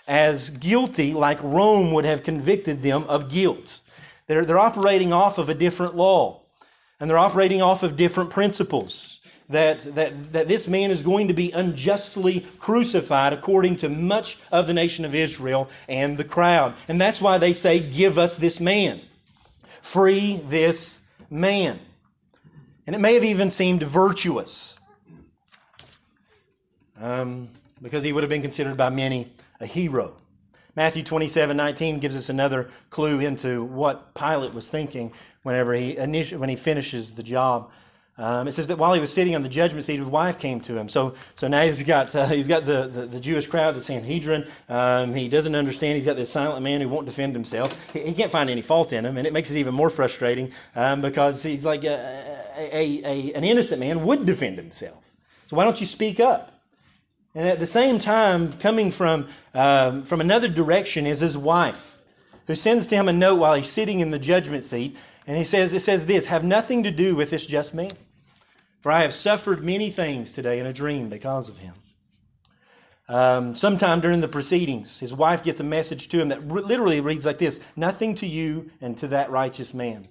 [0.07, 3.81] as guilty like Rome would have convicted them of guilt.
[4.27, 6.41] They're, they're operating off of a different law
[7.01, 9.21] and they're operating off of different principles.
[9.49, 14.67] That, that, that this man is going to be unjustly crucified according to much of
[14.67, 16.75] the nation of Israel and the crowd.
[16.89, 19.03] And that's why they say, Give us this man.
[19.83, 21.79] Free this man.
[22.87, 24.79] And it may have even seemed virtuous
[27.01, 27.49] um,
[27.83, 30.17] because he would have been considered by many a hero.
[30.77, 36.49] Matthew 27 19 gives us another clue into what Pilate was thinking whenever he, when
[36.49, 37.71] he finishes the job.
[38.19, 40.59] Um, it says that while he was sitting on the judgment seat, his wife came
[40.61, 40.89] to him.
[40.89, 44.47] So, so now he's got uh, he's got the, the, the, Jewish crowd, the Sanhedrin.
[44.71, 45.97] Um, he doesn't understand.
[45.97, 47.93] He's got this silent man who won't defend himself.
[47.93, 50.51] He, he can't find any fault in him, and it makes it even more frustrating
[50.75, 55.05] um, because he's like a, a, a, an innocent man would defend himself.
[55.49, 56.53] So why don't you speak up?
[57.35, 62.01] And at the same time, coming from um, from another direction is his wife,
[62.47, 65.45] who sends to him a note while he's sitting in the judgment seat And he
[65.45, 67.91] says, it says this, have nothing to do with this just man.
[68.87, 71.75] For I have suffered many things today in a dream because of him.
[73.09, 77.27] Um, sometime during the proceedings, his wife gets a message to him that literally reads
[77.27, 80.07] like this Nothing to you and to that righteous man.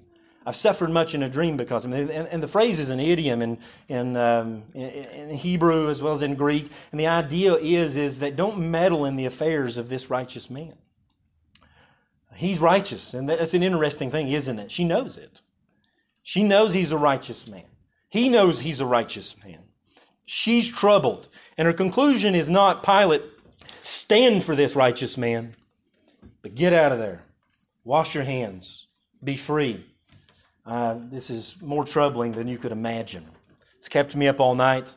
[0.46, 2.10] I've suffered much in a dream because of him.
[2.10, 6.12] And, and the phrase is an idiom in, in, um, in, in Hebrew as well
[6.12, 6.70] as in Greek.
[6.92, 10.74] And the idea is, is that don't meddle in the affairs of this righteous man.
[12.36, 13.14] He's righteous.
[13.14, 14.70] And that's an interesting thing, isn't it?
[14.70, 15.40] She knows it.
[16.24, 17.64] She knows he's a righteous man.
[18.10, 19.60] He knows he's a righteous man.
[20.26, 21.28] She's troubled.
[21.58, 23.24] And her conclusion is not, Pilate,
[23.84, 25.56] stand for this righteous man,
[26.42, 27.24] but get out of there.
[27.84, 28.88] Wash your hands.
[29.24, 29.86] Be free.
[30.66, 33.26] Uh, this is more troubling than you could imagine.
[33.78, 34.96] It's kept me up all night,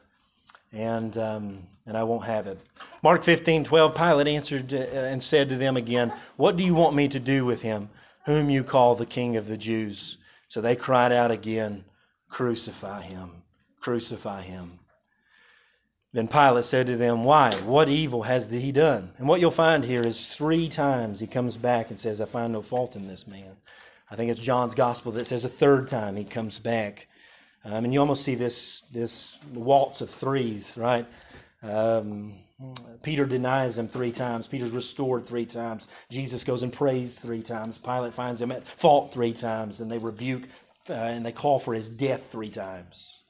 [0.73, 2.59] and, um, and I won't have it.
[3.03, 6.97] Mark 15, 12, Pilate answered uh, and said to them again, What do you want
[6.97, 7.91] me to do with him,
[8.25, 10.17] whom you call the King of the Jews?
[10.49, 11.85] So they cried out again,
[12.29, 13.43] Crucify him,
[13.81, 14.79] crucify him.
[16.13, 17.53] Then Pilate said to them, Why?
[17.65, 19.13] What evil has he done?
[19.19, 22.53] And what you'll find here is three times he comes back and says, I find
[22.53, 23.57] no fault in this man.
[24.11, 27.09] I think it's John's gospel that says a third time he comes back.
[27.65, 31.07] Um, and you almost see this, this waltz of threes, right?
[31.63, 32.35] Um,
[33.03, 34.47] Peter denies him three times.
[34.47, 35.87] Peter's restored three times.
[36.11, 37.79] Jesus goes and prays three times.
[37.79, 40.49] Pilate finds him at fault three times, and they rebuke
[40.91, 43.23] uh, and they call for his death three times.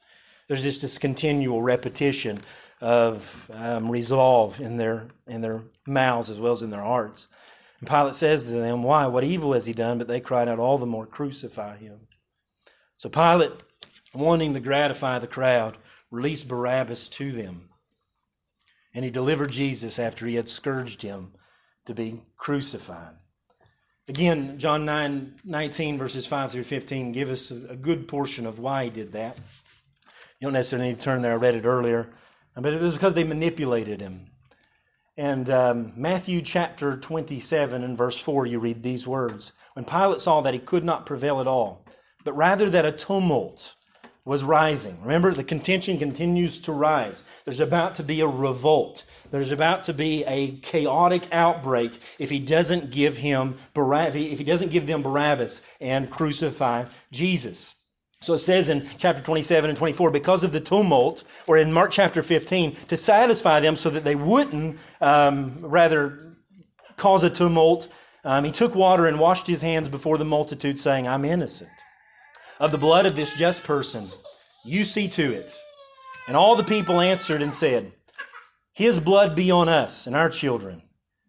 [0.47, 2.39] There's just this continual repetition
[2.81, 7.27] of um, resolve in their in their mouths as well as in their hearts.
[7.79, 9.07] And Pilate says to them, Why?
[9.07, 9.97] What evil has he done?
[9.97, 12.07] But they cried out all the more, Crucify him.
[12.97, 13.53] So Pilate,
[14.13, 15.77] wanting to gratify the crowd,
[16.11, 17.69] released Barabbas to them.
[18.93, 21.33] And he delivered Jesus after he had scourged him
[21.85, 23.15] to be crucified.
[24.09, 28.85] Again, John 9, 19, verses 5 through 15, give us a, good portion of why
[28.85, 29.37] he did that.
[30.39, 32.09] You don't necessarily need to turn there, I read it earlier.
[32.55, 34.31] But it was because they manipulated him.
[35.15, 40.41] And um, Matthew chapter 27 and verse 4, you read these words When Pilate saw
[40.41, 41.85] that he could not prevail at all,
[42.25, 43.75] but rather that a tumult
[44.25, 44.99] was rising.
[45.03, 47.23] Remember, the contention continues to rise.
[47.45, 49.05] There's about to be a revolt.
[49.31, 54.43] There's about to be a chaotic outbreak if he doesn't give him Barabbas, if he
[54.43, 57.75] doesn't give them Barabbas and crucify Jesus.
[58.21, 61.91] So it says in chapter 27 and 24, because of the tumult, or in Mark
[61.91, 66.35] chapter 15, to satisfy them so that they wouldn't um, rather
[66.97, 67.87] cause a tumult,
[68.25, 71.69] um, he took water and washed his hands before the multitude, saying, I'm innocent
[72.59, 74.09] of the blood of this just person.
[74.65, 75.55] You see to it.
[76.27, 77.93] And all the people answered and said,
[78.79, 80.83] His blood be on us and our children.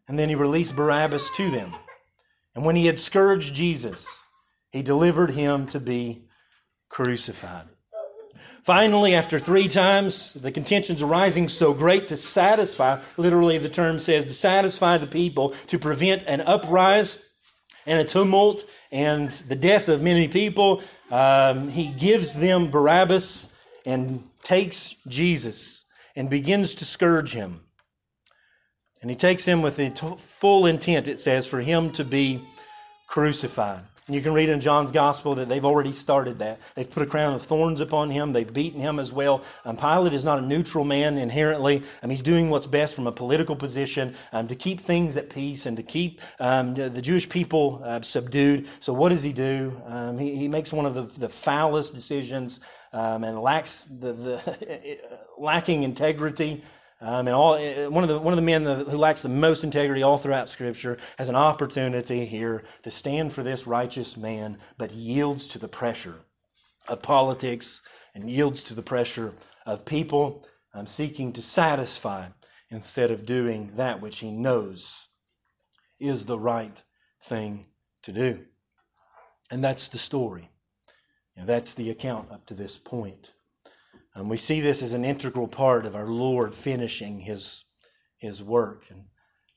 [0.07, 1.73] And then he released Barabbas to them.
[2.55, 4.25] And when he had scourged Jesus,
[4.71, 6.29] he delivered him to be
[6.89, 7.67] crucified.
[8.63, 14.27] Finally, after three times, the contentions arising so great to satisfy, literally the term says,
[14.27, 17.21] to satisfy the people, to prevent an uprise
[17.85, 23.53] and a tumult and the death of many people, um, he gives them Barabbas
[23.85, 25.80] and takes Jesus
[26.17, 27.61] and begins to scourge him.
[29.01, 32.43] And he takes him with the t- full intent, it says, for him to be
[33.07, 33.85] crucified.
[34.11, 36.61] And you can read in John's gospel that they've already started that.
[36.75, 38.33] They've put a crown of thorns upon him.
[38.33, 39.45] They've beaten him as well.
[39.65, 41.85] Um, Pilate is not a neutral man inherently.
[42.03, 45.65] Um, he's doing what's best from a political position um, to keep things at peace
[45.65, 48.67] and to keep um, the Jewish people uh, subdued.
[48.81, 49.81] So what does he do?
[49.87, 52.59] Um, he, he makes one of the, the foulest decisions
[52.93, 54.99] um, and lacks the, the
[55.39, 56.63] lacking integrity.
[57.03, 57.59] Um, and all
[57.91, 60.99] one of the one of the men who lacks the most integrity all throughout Scripture
[61.17, 66.21] has an opportunity here to stand for this righteous man, but yields to the pressure
[66.89, 67.81] of politics
[68.15, 69.35] and yields to the pressure
[69.65, 72.29] of people um, seeking to satisfy
[72.71, 75.09] instead of doing that which he knows
[75.99, 76.83] is the right
[77.23, 77.67] thing
[78.03, 78.45] to do.
[79.51, 80.51] And that's the story.
[81.47, 83.33] That's the account up to this point.
[84.15, 87.65] Um, we see this as an integral part of our Lord finishing his,
[88.19, 88.87] his work.
[88.91, 89.05] And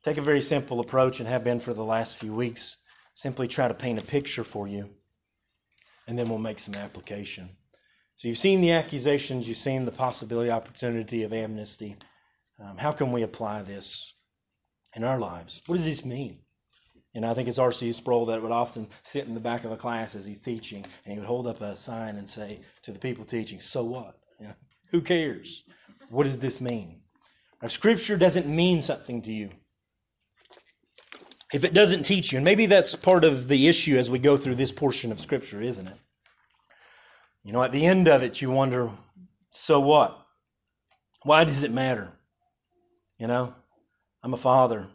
[0.03, 2.77] take a very simple approach and have been for the last few weeks.
[3.13, 4.89] Simply try to paint a picture for you,
[6.07, 7.57] and then we'll make some application.
[8.15, 11.97] So you've seen the accusations, you've seen the possibility, opportunity of amnesty.
[12.59, 14.13] Um, how can we apply this
[14.95, 15.61] in our lives?
[15.67, 16.39] What does this mean?
[17.15, 17.93] And I think it's R.C.
[17.93, 21.13] Sproul that would often sit in the back of a class as he's teaching, and
[21.13, 24.15] he would hold up a sign and say to the people teaching, So what?
[24.39, 24.53] You know,
[24.91, 25.63] who cares?
[26.09, 26.97] What does this mean?
[27.61, 29.51] Our scripture doesn't mean something to you.
[31.53, 34.35] if it doesn't teach you, and maybe that's part of the issue as we go
[34.37, 35.97] through this portion of Scripture, isn't it?
[37.43, 38.89] You know, at the end of it, you wonder,
[39.51, 40.19] so what?
[41.23, 42.13] Why does it matter?
[43.19, 43.53] You know,
[44.23, 44.87] I'm a father,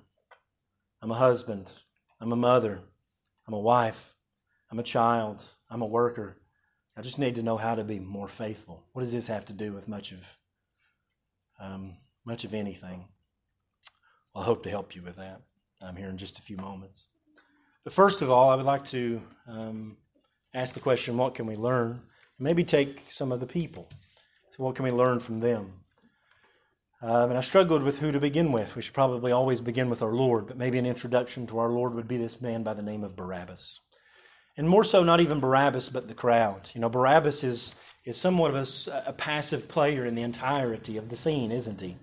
[1.00, 1.72] I'm a husband,
[2.20, 2.80] I'm a mother,
[3.46, 4.14] I'm a wife,
[4.70, 6.38] I'm a child, I'm a worker.
[6.96, 8.84] I just need to know how to be more faithful.
[8.92, 10.36] What does this have to do with much of
[11.60, 11.94] um,
[12.24, 13.06] much of anything?
[14.34, 15.42] Well, I hope to help you with that.
[15.80, 17.08] I'm here in just a few moments.
[17.84, 19.96] But first of all, I would like to um,
[20.52, 22.02] ask the question what can we learn?
[22.38, 23.88] Maybe take some of the people.
[24.50, 25.84] So, what can we learn from them?
[27.00, 28.74] Um, and I struggled with who to begin with.
[28.74, 31.94] We should probably always begin with our Lord, but maybe an introduction to our Lord
[31.94, 33.80] would be this man by the name of Barabbas.
[34.56, 36.70] And more so, not even Barabbas, but the crowd.
[36.74, 41.08] You know, Barabbas is, is somewhat of a, a passive player in the entirety of
[41.08, 41.96] the scene, isn't he?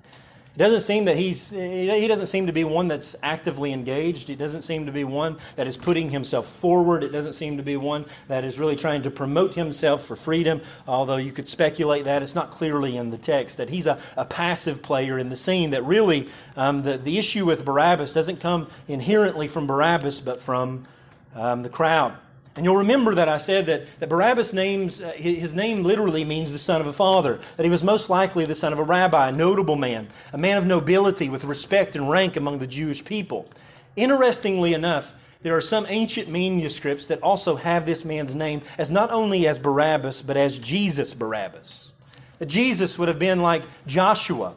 [0.56, 4.30] It doesn't seem that he's, he doesn't seem to be one that's actively engaged.
[4.30, 7.03] It doesn't seem to be one that is putting himself forward.
[7.03, 10.62] It doesn't seem to be one that is really trying to promote himself for freedom,
[10.88, 12.24] although you could speculate that.
[12.24, 15.72] It's not clearly in the text that he's a, a passive player in the scene,
[15.72, 20.88] that really um, the, the issue with Barabbas doesn't come inherently from Barabbas, but from
[21.36, 22.16] um, the crowd.
[22.56, 26.51] And you'll remember that I said that, that Barabbas' names, uh, his name literally means
[26.51, 29.30] the son of a father, that he was most likely the son of a rabbi,
[29.30, 33.49] a notable man, a man of nobility with respect and rank among the Jewish people.
[33.97, 39.12] Interestingly enough, there are some ancient manuscripts that also have this man's name as not
[39.12, 41.91] only as Barabbas, but as Jesus Barabbas.
[42.39, 44.56] That Jesus would have been like Joshua,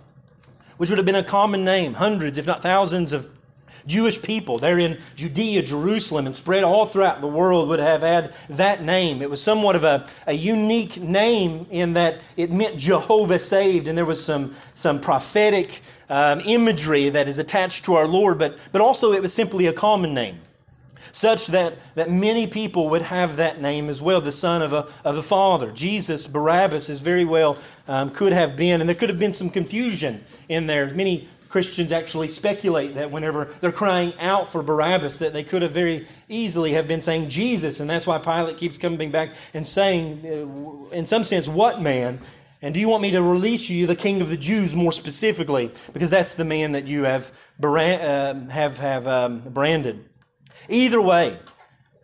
[0.77, 1.95] which would have been a common name.
[1.95, 3.29] Hundreds, if not thousands, of
[3.87, 8.35] Jewish people there in Judea, Jerusalem, and spread all throughout the world would have had
[8.49, 9.23] that name.
[9.23, 13.97] It was somewhat of a, a unique name in that it meant Jehovah saved, and
[13.97, 18.81] there was some, some prophetic um, imagery that is attached to our Lord, but, but
[18.81, 20.41] also it was simply a common name.
[21.13, 24.89] Such that, that many people would have that name as well, the son of a,
[25.05, 25.71] of a father.
[25.71, 27.57] Jesus, Barabbas, is very well
[27.87, 30.93] um, could have been, and there could have been some confusion in there.
[30.93, 35.73] Many Christians actually speculate that whenever they're crying out for Barabbas, that they could have
[35.73, 40.25] very easily have been saying Jesus, and that's why Pilate keeps coming back and saying,
[40.27, 42.21] uh, in some sense, what man?
[42.61, 45.71] And do you want me to release you, the King of the Jews, more specifically?
[45.93, 47.33] Because that's the man that you have
[47.63, 50.05] uh, have have um, branded.
[50.69, 51.39] Either way,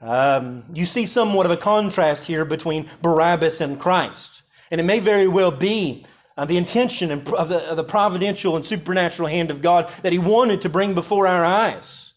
[0.01, 5.01] um, you see somewhat of a contrast here between Barabbas and Christ, and it may
[5.01, 6.07] very well be
[6.37, 10.19] uh, the intention of the, of the providential and supernatural hand of God that He
[10.19, 12.15] wanted to bring before our eyes.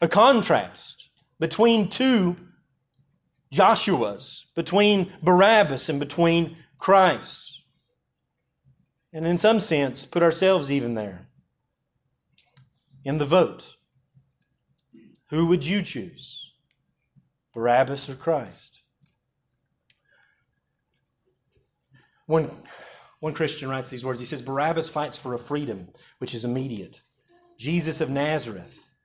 [0.00, 2.36] A contrast between two
[3.52, 7.62] Joshuas, between Barabbas and between Christ.
[9.12, 11.28] And in some sense, put ourselves even there
[13.04, 13.76] in the vote.
[15.30, 16.54] Who would you choose?
[17.54, 18.82] Barabbas or Christ?
[22.26, 22.50] When
[23.22, 24.18] one Christian writes these words.
[24.18, 27.02] He says, Barabbas fights for a freedom which is immediate.
[27.56, 28.96] Jesus of Nazareth,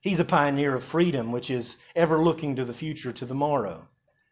[0.00, 3.88] he's a pioneer of freedom which is ever looking to the future, to the morrow.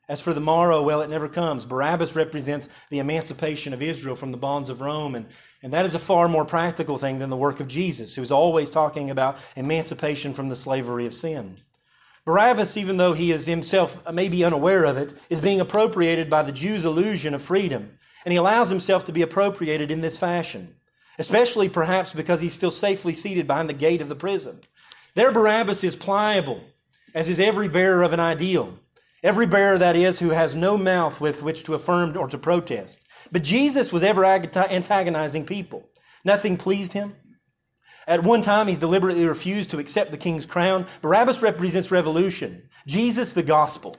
[0.09, 1.65] As for the morrow, well, it never comes.
[1.65, 5.27] Barabbas represents the emancipation of Israel from the bonds of Rome, and,
[5.61, 8.71] and that is a far more practical thing than the work of Jesus, who's always
[8.71, 11.57] talking about emancipation from the slavery of sin.
[12.25, 16.53] Barabbas, even though he is himself maybe unaware of it, is being appropriated by the
[16.53, 17.99] Jews' illusion of freedom.
[18.25, 20.77] And he allows himself to be appropriated in this fashion,
[21.19, 24.61] especially perhaps because he's still safely seated behind the gate of the prison.
[25.15, 26.63] There, Barabbas is pliable,
[27.15, 28.79] as is every bearer of an ideal.
[29.23, 33.03] Every bearer, that is, who has no mouth with which to affirm or to protest.
[33.31, 35.89] But Jesus was ever antagonizing people.
[36.25, 37.15] Nothing pleased him.
[38.07, 40.87] At one time, he's deliberately refused to accept the king's crown.
[41.03, 42.69] Barabbas represents revolution.
[42.87, 43.97] Jesus, the gospel.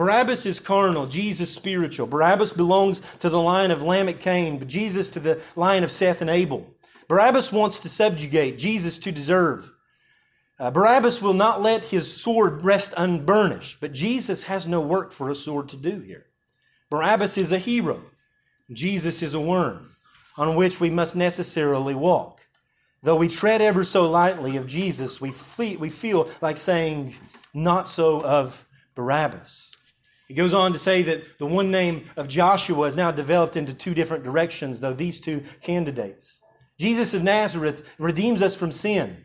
[0.00, 2.06] Barabbas is carnal, Jesus spiritual.
[2.06, 6.22] Barabbas belongs to the line of Lamech Cain, but Jesus to the line of Seth
[6.22, 6.68] and Abel.
[7.06, 9.74] Barabbas wants to subjugate, Jesus to deserve.
[10.58, 15.28] Uh, Barabbas will not let his sword rest unburnished, but Jesus has no work for
[15.28, 16.24] a sword to do here.
[16.88, 18.00] Barabbas is a hero.
[18.72, 19.96] Jesus is a worm
[20.38, 22.40] on which we must necessarily walk.
[23.02, 27.16] Though we tread ever so lightly of Jesus, we we feel like saying,
[27.52, 29.69] not so of Barabbas.
[30.30, 33.74] He goes on to say that the one name of Joshua is now developed into
[33.74, 36.40] two different directions, though these two candidates.
[36.78, 39.24] Jesus of Nazareth redeems us from sin,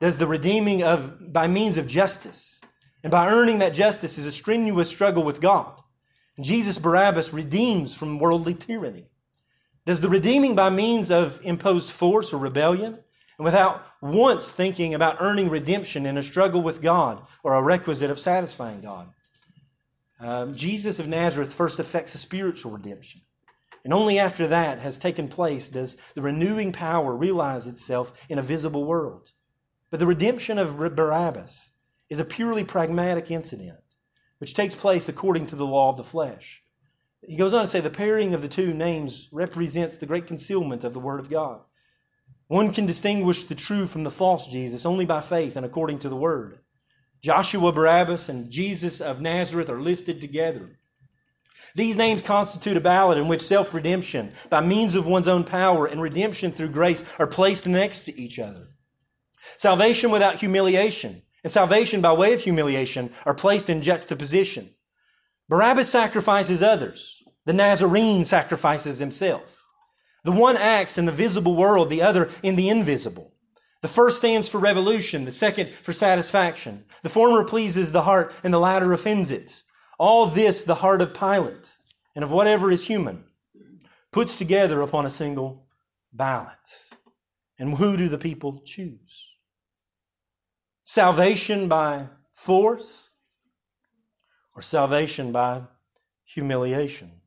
[0.00, 2.62] does the redeeming of by means of justice.
[3.04, 5.78] And by earning that justice is a strenuous struggle with God.
[6.38, 9.10] And Jesus Barabbas redeems from worldly tyranny.
[9.84, 13.00] Does the redeeming by means of imposed force or rebellion.
[13.36, 18.10] and without once thinking about earning redemption in a struggle with God or a requisite
[18.10, 19.12] of satisfying God.
[20.20, 23.20] Um, Jesus of Nazareth first effects a spiritual redemption.
[23.84, 28.42] And only after that has taken place does the renewing power realize itself in a
[28.42, 29.32] visible world.
[29.90, 31.70] But the redemption of Barabbas
[32.10, 33.78] is a purely pragmatic incident,
[34.38, 36.62] which takes place according to the law of the flesh.
[37.22, 40.84] He goes on to say the pairing of the two names represents the great concealment
[40.84, 41.60] of the Word of God.
[42.46, 46.08] One can distinguish the true from the false Jesus only by faith and according to
[46.08, 46.60] the Word.
[47.20, 50.78] Joshua Barabbas and Jesus of Nazareth are listed together.
[51.74, 55.86] These names constitute a ballad in which self redemption, by means of one's own power,
[55.86, 58.68] and redemption through grace are placed next to each other.
[59.56, 64.70] Salvation without humiliation and salvation by way of humiliation are placed in juxtaposition.
[65.48, 67.22] Barabbas sacrifices others.
[67.44, 69.64] The Nazarene sacrifices himself.
[70.24, 73.32] The one acts in the visible world, the other in the invisible.
[73.80, 76.84] The first stands for revolution, the second for satisfaction.
[77.02, 79.62] The former pleases the heart, and the latter offends it.
[79.98, 81.76] All this the heart of Pilate
[82.14, 83.24] and of whatever is human
[84.10, 85.66] puts together upon a single
[86.12, 86.56] ballot.
[87.58, 89.34] And who do the people choose?
[90.84, 93.10] Salvation by force
[94.54, 95.62] or salvation by
[96.24, 97.20] humiliation?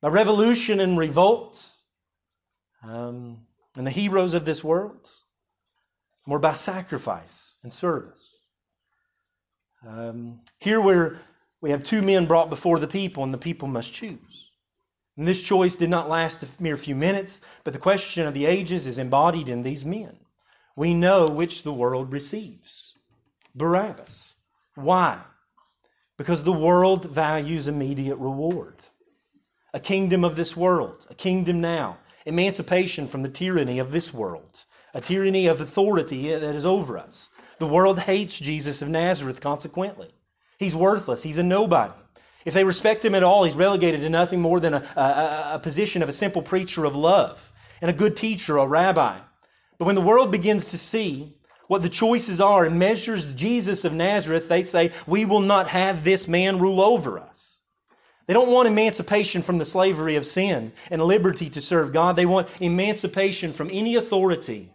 [0.00, 1.70] By revolution and revolt?
[2.82, 3.42] Um,
[3.76, 5.08] and the heroes of this world?
[6.26, 8.42] Or by sacrifice and service?
[9.86, 11.18] Um, here we're
[11.62, 14.50] we have two men brought before the people, and the people must choose.
[15.16, 18.46] And this choice did not last a mere few minutes, but the question of the
[18.46, 20.18] ages is embodied in these men.
[20.74, 22.98] We know which the world receives
[23.54, 24.34] Barabbas.
[24.74, 25.20] Why?
[26.16, 28.86] Because the world values immediate reward.
[29.72, 34.64] A kingdom of this world, a kingdom now, emancipation from the tyranny of this world,
[34.94, 37.30] a tyranny of authority that is over us.
[37.58, 40.08] The world hates Jesus of Nazareth, consequently.
[40.58, 41.22] He's worthless.
[41.22, 41.94] He's a nobody.
[42.44, 45.60] If they respect him at all, he's relegated to nothing more than a, a, a
[45.62, 49.18] position of a simple preacher of love and a good teacher, a rabbi.
[49.78, 51.34] But when the world begins to see
[51.68, 56.04] what the choices are and measures Jesus of Nazareth, they say, We will not have
[56.04, 57.60] this man rule over us.
[58.26, 62.16] They don't want emancipation from the slavery of sin and liberty to serve God.
[62.16, 64.71] They want emancipation from any authority,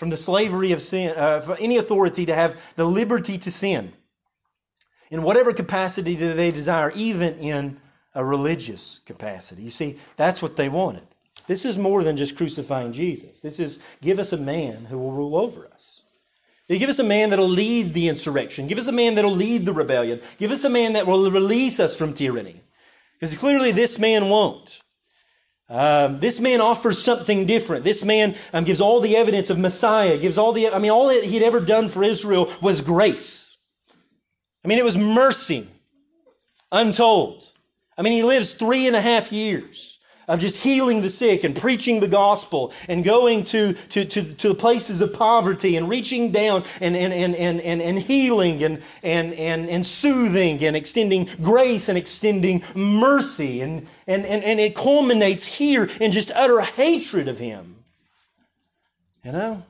[0.00, 3.92] from the slavery of sin, uh, for any authority to have the liberty to sin
[5.10, 7.78] in whatever capacity that they desire, even in
[8.14, 9.60] a religious capacity.
[9.60, 11.06] You see, that's what they wanted.
[11.48, 13.40] This is more than just crucifying Jesus.
[13.40, 16.02] This is give us a man who will rule over us.
[16.66, 18.68] They give us a man that'll lead the insurrection.
[18.68, 20.22] Give us a man that'll lead the rebellion.
[20.38, 22.62] Give us a man that will release us from tyranny.
[23.12, 24.80] Because clearly this man won't.
[25.70, 27.84] Um, this man offers something different.
[27.84, 31.06] This man um, gives all the evidence of Messiah, gives all the, I mean, all
[31.06, 33.56] that he'd ever done for Israel was grace.
[34.64, 35.68] I mean, it was mercy,
[36.72, 37.46] untold.
[37.96, 39.99] I mean, he lives three and a half years
[40.30, 44.48] of just healing the sick and preaching the gospel and going to, to, to, to
[44.48, 48.82] the places of poverty and reaching down and, and, and, and, and, and healing and,
[49.02, 53.60] and, and, and soothing and extending grace and extending mercy.
[53.60, 57.76] And, and, and, and it culminates here in just utter hatred of him.
[59.24, 59.64] You know?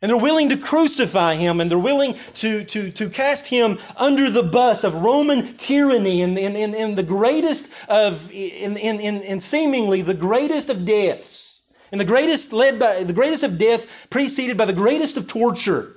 [0.00, 4.30] And they're willing to crucify him and they're willing to, to, to cast him under
[4.30, 9.40] the bus of Roman tyranny and, and, and, and the greatest of, in, in, in,
[9.40, 11.62] seemingly the greatest of deaths.
[11.90, 15.96] And the greatest led by, the greatest of death preceded by the greatest of torture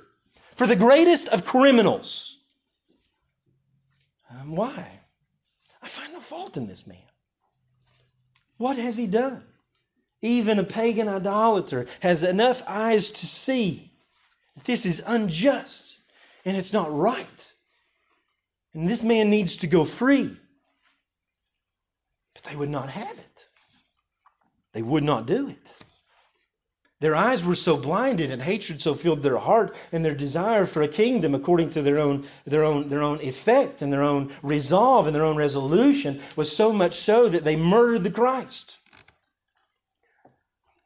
[0.56, 2.38] for the greatest of criminals.
[4.30, 5.00] Um, why?
[5.80, 6.96] I find no fault in this man.
[8.56, 9.44] What has he done?
[10.22, 13.91] Even a pagan idolater has enough eyes to see
[14.64, 16.00] this is unjust
[16.44, 17.52] and it's not right.
[18.74, 20.36] And this man needs to go free.
[22.34, 23.46] But they would not have it.
[24.72, 25.76] They would not do it.
[27.00, 30.82] Their eyes were so blinded and hatred so filled their heart and their desire for
[30.82, 35.08] a kingdom according to their own, their own, their own effect and their own resolve
[35.08, 38.78] and their own resolution was so much so that they murdered the Christ.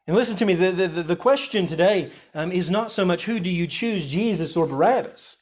[0.07, 3.41] And listen to me, the, the, the question today um, is not so much who
[3.41, 5.35] do you choose, Jesus or Barabbas?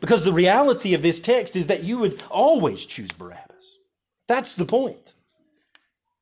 [0.00, 3.78] Because the reality of this text is that you would always choose Barabbas.
[4.28, 5.14] That's the point.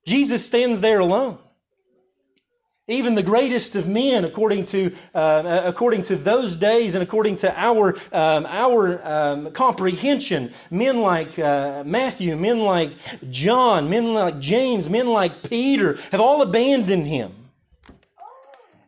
[0.07, 1.39] Jesus stands there alone.
[2.91, 7.55] Even the greatest of men, according to, uh, according to those days and according to
[7.57, 12.91] our, um, our um, comprehension, men like uh, Matthew, men like
[13.31, 17.33] John, men like James, men like Peter have all abandoned him.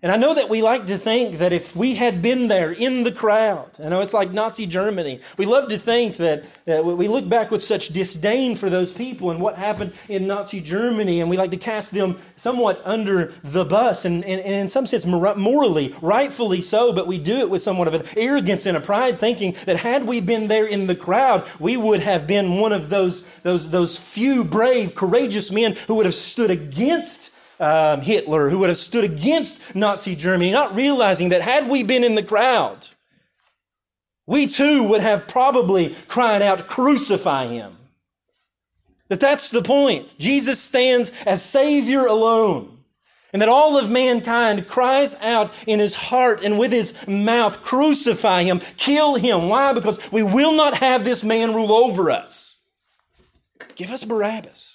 [0.04, 3.04] And I know that we like to think that if we had been there in
[3.04, 5.20] the crowd, I know it's like Nazi Germany.
[5.38, 9.30] We love to think that, that we look back with such disdain for those people
[9.30, 13.64] and what happened in Nazi Germany, and we like to cast them somewhat under the
[13.64, 17.62] bus, and, and, and in some sense, morally, rightfully so, but we do it with
[17.62, 20.96] somewhat of an arrogance and a pride, thinking that had we been there in the
[20.96, 25.94] crowd, we would have been one of those, those, those few brave, courageous men who
[25.94, 27.21] would have stood against
[27.62, 32.02] um, Hitler, who would have stood against Nazi Germany, not realizing that had we been
[32.02, 32.88] in the crowd,
[34.26, 37.76] we too would have probably cried out, Crucify him.
[39.08, 40.16] That that's the point.
[40.18, 42.68] Jesus stands as Savior alone.
[43.32, 48.42] And that all of mankind cries out in his heart and with his mouth, Crucify
[48.42, 49.48] him, kill him.
[49.48, 49.72] Why?
[49.72, 52.60] Because we will not have this man rule over us.
[53.74, 54.71] Give us Barabbas.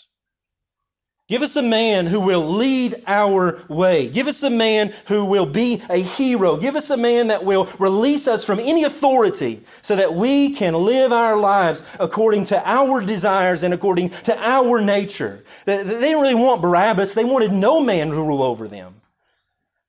[1.28, 4.10] Give us a man who will lead our way.
[4.10, 6.56] Give us a man who will be a hero.
[6.56, 10.74] Give us a man that will release us from any authority so that we can
[10.74, 15.44] live our lives according to our desires and according to our nature.
[15.66, 17.14] They didn't really want Barabbas.
[17.14, 18.97] They wanted no man to rule over them.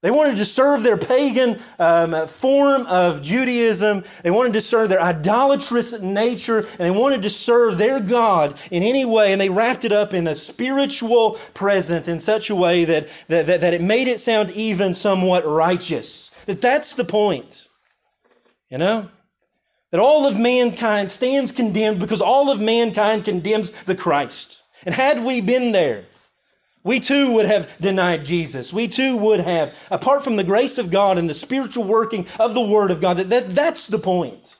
[0.00, 4.04] They wanted to serve their pagan um, form of Judaism.
[4.22, 8.84] They wanted to serve their idolatrous nature, and they wanted to serve their God in
[8.84, 9.32] any way.
[9.32, 13.46] And they wrapped it up in a spiritual present in such a way that, that,
[13.46, 16.30] that, that it made it sound even somewhat righteous.
[16.46, 17.66] That that's the point.
[18.70, 19.10] You know?
[19.90, 24.62] That all of mankind stands condemned because all of mankind condemns the Christ.
[24.86, 26.04] And had we been there,
[26.88, 28.72] we too would have denied Jesus.
[28.72, 32.54] We too would have, apart from the grace of God and the spiritual working of
[32.54, 34.58] the Word of God, that, that that's the point.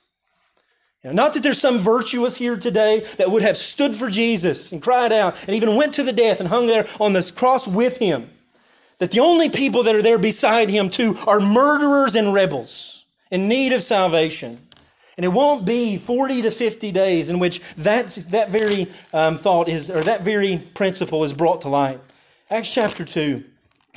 [1.03, 4.71] You know, not that there's some virtuous here today that would have stood for Jesus
[4.71, 7.67] and cried out and even went to the death and hung there on this cross
[7.67, 8.29] with him.
[8.99, 13.47] That the only people that are there beside him too are murderers and rebels in
[13.47, 14.67] need of salvation.
[15.17, 19.67] And it won't be 40 to 50 days in which that, that very um, thought
[19.67, 21.99] is, or that very principle is brought to light.
[22.49, 23.21] Acts chapter 2.
[23.21, 23.43] You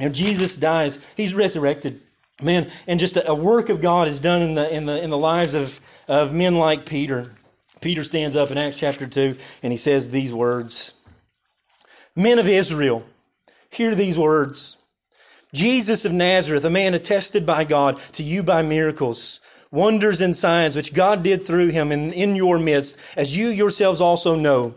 [0.00, 2.00] know, Jesus dies, he's resurrected.
[2.42, 5.10] Man, and just a, a work of God is done in the, in the, in
[5.10, 7.34] the lives of, of men like Peter.
[7.80, 10.94] Peter stands up in Acts chapter 2 and he says these words
[12.14, 13.04] Men of Israel,
[13.70, 14.76] hear these words.
[15.54, 19.40] Jesus of Nazareth, a man attested by God to you by miracles,
[19.70, 24.00] wonders and signs which God did through him in, in your midst, as you yourselves
[24.00, 24.74] also know.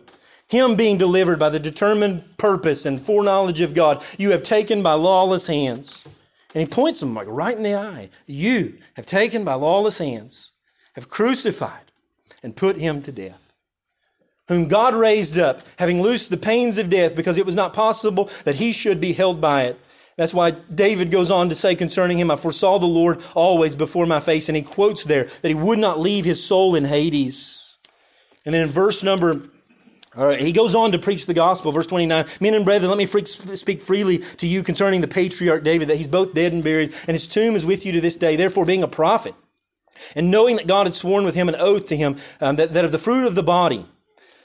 [0.48, 4.94] Him being delivered by the determined purpose and foreknowledge of God, you have taken by
[4.94, 6.08] lawless hands.
[6.54, 8.10] And he points them like right in the eye.
[8.28, 10.54] You have taken by lawless hands,
[10.94, 11.92] have crucified
[12.44, 13.54] and put him to death.
[14.48, 18.30] Whom God raised up, having loosed the pains of death, because it was not possible
[18.46, 19.80] that he should be held by it.
[20.18, 24.06] That's why David goes on to say concerning him, I foresaw the Lord always before
[24.06, 24.48] my face.
[24.48, 27.78] And he quotes there that he would not leave his soul in Hades.
[28.46, 29.42] And then in verse number
[30.18, 31.72] all right, he goes on to preach the gospel.
[31.72, 35.90] Verse 29 Men and brethren, let me speak freely to you concerning the patriarch David,
[35.90, 38.36] that he's both dead and buried, and his tomb is with you to this day.
[38.36, 39.34] Therefore, being a prophet,
[40.16, 42.86] and knowing that God had sworn with him an oath to him, um, that, that
[42.86, 43.86] of the fruit of the body,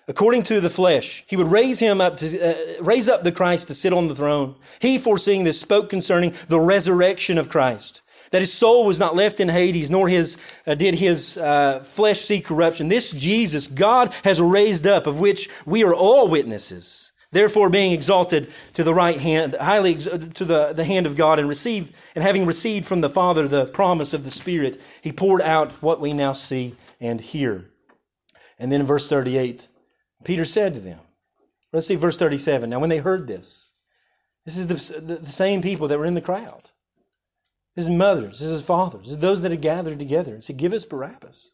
[0.09, 3.69] according to the flesh, he would raise him up to uh, raise up the Christ
[3.69, 4.57] to sit on the throne.
[4.81, 9.41] He, foreseeing this, spoke concerning the resurrection of Christ that his soul was not left
[9.41, 12.89] in Hades, nor his, uh, did his uh, flesh see corruption.
[12.89, 17.13] This Jesus God has raised up, of which we are all witnesses.
[17.33, 21.39] Therefore, being exalted to the right hand, highly ex- to the, the hand of God,
[21.39, 25.43] and received, and having received from the Father the promise of the Spirit, he poured
[25.43, 27.71] out what we now see and hear.
[28.59, 29.69] And then in verse 38,
[30.25, 31.01] Peter said to them,
[31.73, 32.69] let's see verse 37.
[32.69, 33.71] Now, when they heard this,
[34.45, 36.71] this is the, the, the same people that were in the crowd
[37.75, 41.53] his mothers, his fathers, those that had gathered together and said, Give us Barabbas.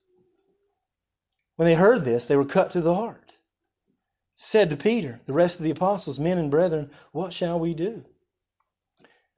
[1.57, 3.39] When they heard this, they were cut to the heart.
[4.35, 8.05] Said to Peter, the rest of the apostles, Men and brethren, what shall we do?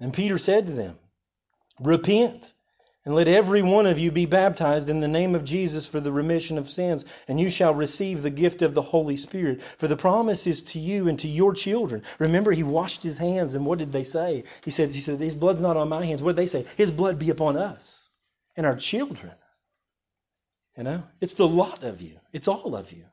[0.00, 0.98] And Peter said to them,
[1.80, 2.54] Repent
[3.08, 6.12] and let every one of you be baptized in the name of Jesus for the
[6.12, 9.62] remission of sins, and you shall receive the gift of the Holy Spirit.
[9.62, 12.02] For the promise is to you and to your children.
[12.18, 14.44] Remember, he washed his hands, and what did they say?
[14.62, 16.22] He said, he said His blood's not on my hands.
[16.22, 16.66] What did they say?
[16.76, 18.10] His blood be upon us
[18.58, 19.32] and our children.
[20.76, 23.04] You know, it's the lot of you, it's all of you.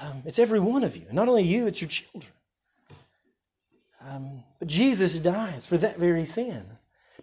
[0.00, 1.04] Um, it's every one of you.
[1.06, 2.32] And not only you, it's your children.
[4.02, 6.78] Um, but Jesus dies for that very sin.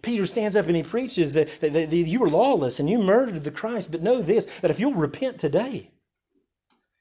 [0.08, 3.44] Peter stands up and he preaches that, that, that, you were lawless and you murdered
[3.44, 5.90] the Christ, but know this that if you'll repent today,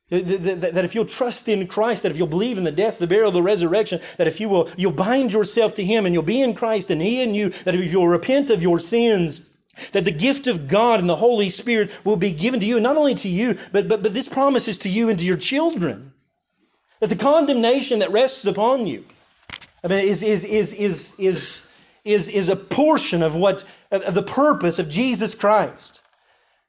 [0.09, 3.31] That if you'll trust in Christ, that if you'll believe in the death, the burial,
[3.31, 6.53] the resurrection, that if you will, you'll bind yourself to Him and you'll be in
[6.53, 9.57] Christ and He in you, that if you'll repent of your sins,
[9.93, 12.97] that the gift of God and the Holy Spirit will be given to you, not
[12.97, 16.11] only to you, but, but, but this promise is to you and to your children.
[16.99, 19.05] That the condemnation that rests upon you,
[19.81, 21.61] I mean, is, is, is, is, is,
[22.07, 26.01] is, is a portion of what, of the purpose of Jesus Christ.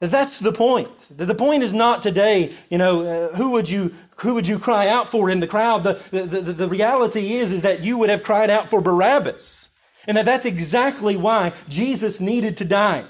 [0.00, 0.90] That's the point.
[1.16, 4.86] The point is not today, you know, uh, who would you, who would you cry
[4.86, 5.82] out for in the crowd?
[5.82, 9.70] The, the, the, the reality is, is that you would have cried out for Barabbas.
[10.06, 13.06] And that that's exactly why Jesus needed to die.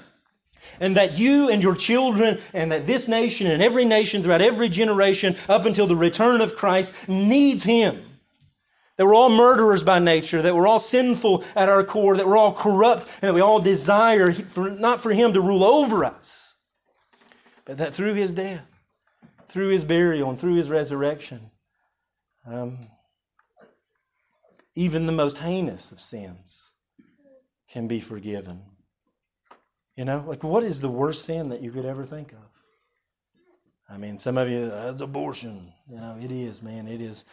[0.79, 4.67] And that you and your children and that this nation and every nation throughout every
[4.67, 8.03] generation up until the return of Christ needs Him.
[8.99, 12.35] That we're all murderers by nature, that we're all sinful at our core, that we're
[12.35, 16.57] all corrupt, and that we all desire for, not for Him to rule over us,
[17.63, 18.81] but that through His death,
[19.47, 21.51] through His burial, and through His resurrection,
[22.45, 22.89] um,
[24.75, 26.73] even the most heinous of sins
[27.71, 28.63] can be forgiven.
[29.95, 32.49] You know, like what is the worst sin that you could ever think of?
[33.89, 35.71] I mean, some of you, that's abortion.
[35.87, 36.85] You know, it is, man.
[36.85, 37.23] It is.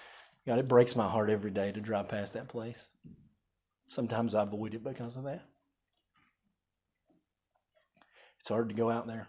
[0.47, 2.91] God, it breaks my heart every day to drive past that place.
[3.89, 5.43] Sometimes I avoid it because of that.
[8.39, 9.27] It's hard to go out there.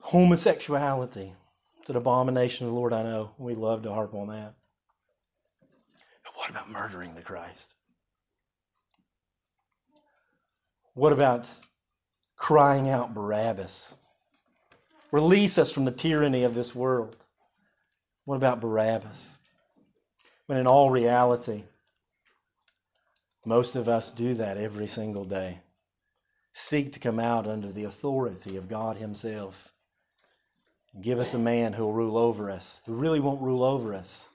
[0.00, 1.32] Homosexuality.
[1.80, 3.32] It's an abomination of the Lord, I know.
[3.38, 4.54] We love to harp on that.
[6.24, 7.74] But what about murdering the Christ?
[10.94, 11.48] What about
[12.36, 13.94] crying out Barabbas?
[15.10, 17.16] Release us from the tyranny of this world.
[18.24, 19.38] What about Barabbas?
[20.46, 21.64] When in all reality,
[23.44, 25.60] most of us do that every single day.
[26.52, 29.72] Seek to come out under the authority of God Himself.
[31.00, 34.30] Give us a man who will rule over us, who really won't rule over us,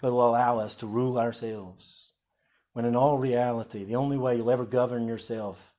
[0.00, 2.12] but will allow us to rule ourselves.
[2.72, 5.74] When in all reality, the only way you'll ever govern yourself,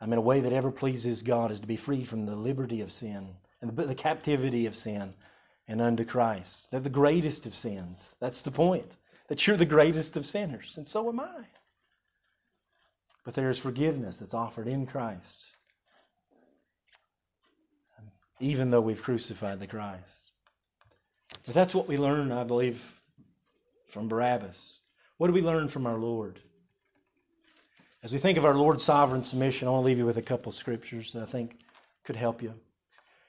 [0.00, 2.80] I mean, a way that ever pleases God, is to be free from the liberty
[2.80, 5.14] of sin and the captivity of sin
[5.72, 6.70] and unto Christ.
[6.70, 8.14] They're the greatest of sins.
[8.20, 8.98] That's the point.
[9.28, 11.46] That you're the greatest of sinners, and so am I.
[13.24, 15.46] But there is forgiveness that's offered in Christ,
[18.38, 20.32] even though we've crucified the Christ.
[21.46, 23.00] But that's what we learn, I believe,
[23.86, 24.80] from Barabbas?
[25.16, 26.40] What do we learn from our Lord?
[28.02, 30.22] As we think of our Lord's sovereign submission, I want to leave you with a
[30.22, 31.60] couple scriptures that I think
[32.04, 32.56] could help you.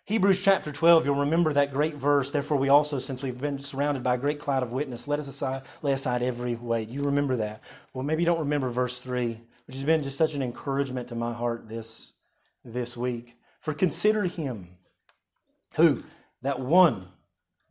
[0.05, 2.29] Hebrews chapter 12, you'll remember that great verse.
[2.29, 5.29] Therefore, we also, since we've been surrounded by a great cloud of witness, let us
[5.29, 6.89] aside, lay aside every weight.
[6.89, 7.63] You remember that.
[7.93, 11.15] Well, maybe you don't remember verse 3, which has been just such an encouragement to
[11.15, 12.15] my heart this,
[12.65, 13.37] this week.
[13.61, 14.75] For consider him
[15.75, 16.03] who,
[16.41, 17.07] that one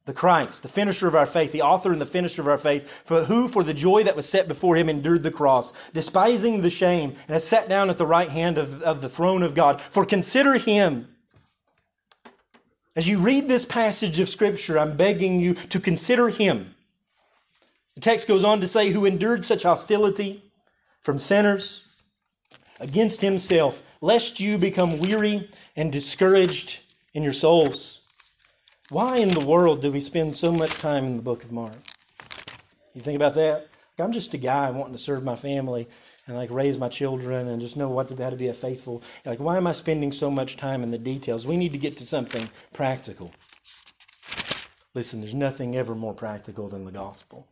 [0.05, 3.03] the Christ, the finisher of our faith, the author and the finisher of our faith,
[3.05, 6.71] for who for the joy that was set before him endured the cross, despising the
[6.71, 9.81] shame, and has sat down at the right hand of, of the throne of God.
[9.81, 11.09] For consider him.
[12.95, 16.75] As you read this passage of Scripture, I'm begging you to consider him.
[17.95, 20.43] The text goes on to say, who endured such hostility
[21.01, 21.87] from sinners
[22.79, 26.81] against himself, lest you become weary and discouraged
[27.15, 28.03] in your souls.
[28.91, 31.79] Why in the world do we spend so much time in the book of Mark?
[32.93, 33.69] You think about that?
[33.99, 35.89] I'm just a guy wanting to serve my family
[36.27, 39.03] and like raise my children and just know what to, how to be a faithful.
[39.25, 41.47] Like, why am I spending so much time in the details?
[41.47, 43.33] We need to get to something practical.
[44.95, 47.47] Listen, there's nothing ever more practical than the gospel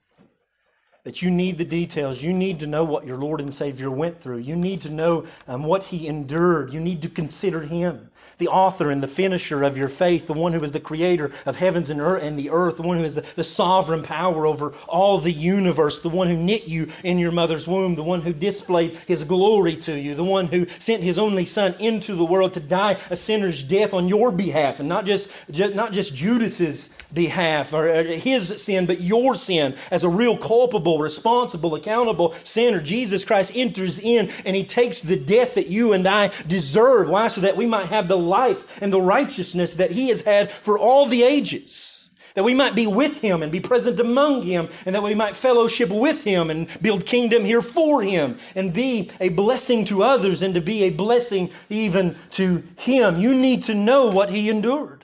[1.03, 2.23] that you need the details.
[2.23, 4.39] You need to know what your Lord and Savior went through.
[4.39, 6.73] You need to know um, what He endured.
[6.73, 10.53] You need to consider Him, the author and the finisher of your faith, the one
[10.53, 13.15] who is the creator of heavens and, earth, and the earth, the one who is
[13.15, 17.33] the, the sovereign power over all the universe, the one who knit you in your
[17.33, 21.19] mother's womb, the one who displayed His glory to you, the one who sent His
[21.19, 25.07] only Son into the world to die a sinner's death on your behalf, and not
[25.07, 30.37] just, just not just Judas's behalf or his sin, but your sin as a real
[30.37, 32.81] culpable, responsible, accountable sinner.
[32.81, 37.09] Jesus Christ enters in and he takes the death that you and I deserve.
[37.09, 37.29] Why?
[37.29, 40.79] So that we might have the life and the righteousness that he has had for
[40.79, 42.11] all the ages.
[42.35, 45.35] That we might be with him and be present among him, and that we might
[45.35, 50.41] fellowship with him and build kingdom here for him and be a blessing to others
[50.41, 53.19] and to be a blessing even to him.
[53.19, 55.00] You need to know what he endured.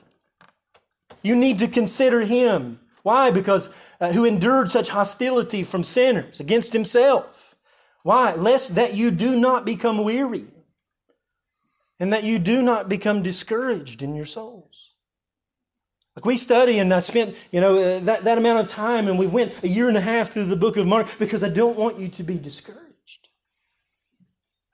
[1.21, 2.79] You need to consider him.
[3.03, 3.31] Why?
[3.31, 7.55] Because uh, who endured such hostility from sinners against himself.
[8.03, 8.33] Why?
[8.35, 10.45] Lest that you do not become weary
[11.99, 14.93] and that you do not become discouraged in your souls.
[16.15, 19.19] Like we study and I spent, you know, uh, that, that amount of time and
[19.19, 21.77] we went a year and a half through the book of Mark because I don't
[21.77, 23.29] want you to be discouraged.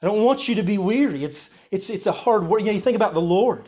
[0.01, 1.23] I don't want you to be weary.
[1.23, 2.61] It's, it's, it's a hard work.
[2.61, 3.63] You, know, you think about the Lord.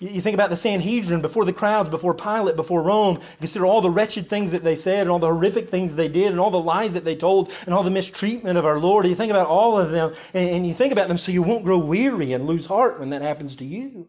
[0.00, 3.20] You think about the Sanhedrin before the crowds, before Pilate, before Rome.
[3.38, 6.32] Consider all the wretched things that they said and all the horrific things they did
[6.32, 9.06] and all the lies that they told and all the mistreatment of our Lord.
[9.06, 11.78] You think about all of them and, you think about them so you won't grow
[11.78, 14.08] weary and lose heart when that happens to you.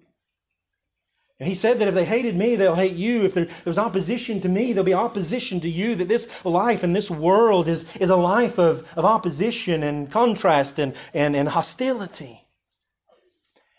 [1.39, 3.23] And he said that if they hated me, they'll hate you.
[3.23, 5.93] If there, there's opposition to me, there'll be opposition to you.
[5.93, 10.79] That this life and this world is, is a life of, of opposition and contrast
[10.79, 12.47] and, and, and hostility.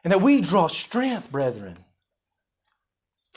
[0.04, 1.78] And that we draw strength, brethren,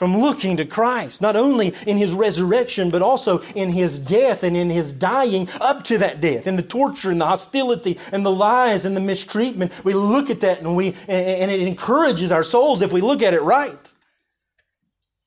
[0.00, 4.56] from looking to Christ, not only in his resurrection, but also in his death and
[4.56, 8.30] in his dying up to that death, in the torture and the hostility and the
[8.30, 9.84] lies and the mistreatment.
[9.84, 13.34] We look at that and we, and it encourages our souls if we look at
[13.34, 13.94] it right.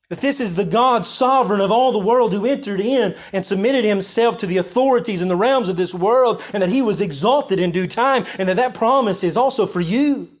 [0.08, 3.84] That this is the God sovereign of all the world who entered in and submitted
[3.84, 7.60] himself to the authorities and the realms of this world, and that he was exalted
[7.60, 10.33] in due time, and that that promise is also for you.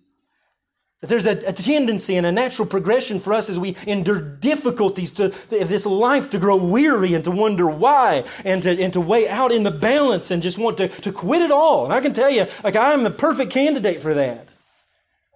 [1.06, 5.28] There's a, a tendency and a natural progression for us as we endure difficulties to,
[5.28, 9.28] to this life to grow weary and to wonder why and to, and to weigh
[9.28, 11.84] out in the balance and just want to, to quit it all.
[11.84, 14.54] And I can tell you, like, I'm the perfect candidate for that.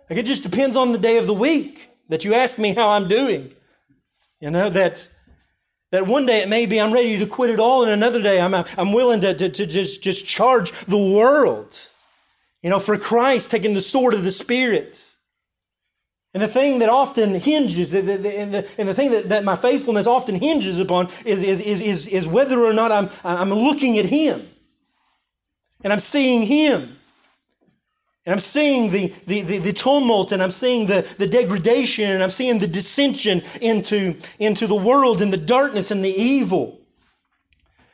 [0.08, 2.90] Like, it just depends on the day of the week that you ask me how
[2.90, 3.52] I'm doing.
[4.40, 5.08] You know, that,
[5.90, 8.40] that one day it may be I'm ready to quit it all, and another day
[8.40, 11.78] I'm, I'm willing to, to, to just, just charge the world,
[12.62, 15.14] you know, for Christ taking the sword of the Spirit.
[16.34, 20.06] And the thing that often hinges, and the, and the thing that, that my faithfulness
[20.06, 24.04] often hinges upon is, is, is, is, is whether or not I'm, I'm looking at
[24.06, 24.46] Him
[25.82, 26.96] and I'm seeing Him.
[28.26, 32.22] And I'm seeing the, the, the, the, tumult and I'm seeing the, the degradation and
[32.22, 36.78] I'm seeing the dissension into, into the world and the darkness and the evil.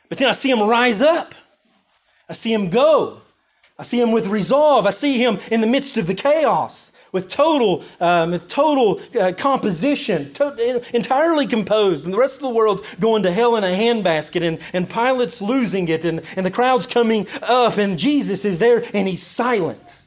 [0.09, 1.35] But then I see him rise up.
[2.27, 3.21] I see him go.
[3.79, 4.85] I see him with resolve.
[4.85, 9.31] I see him in the midst of the chaos with total, um, with total uh,
[9.31, 12.03] composition, to- entirely composed.
[12.03, 15.41] And the rest of the world's going to hell in a handbasket and, and Pilate's
[15.41, 20.01] losing it and, and the crowd's coming up and Jesus is there and he's silent.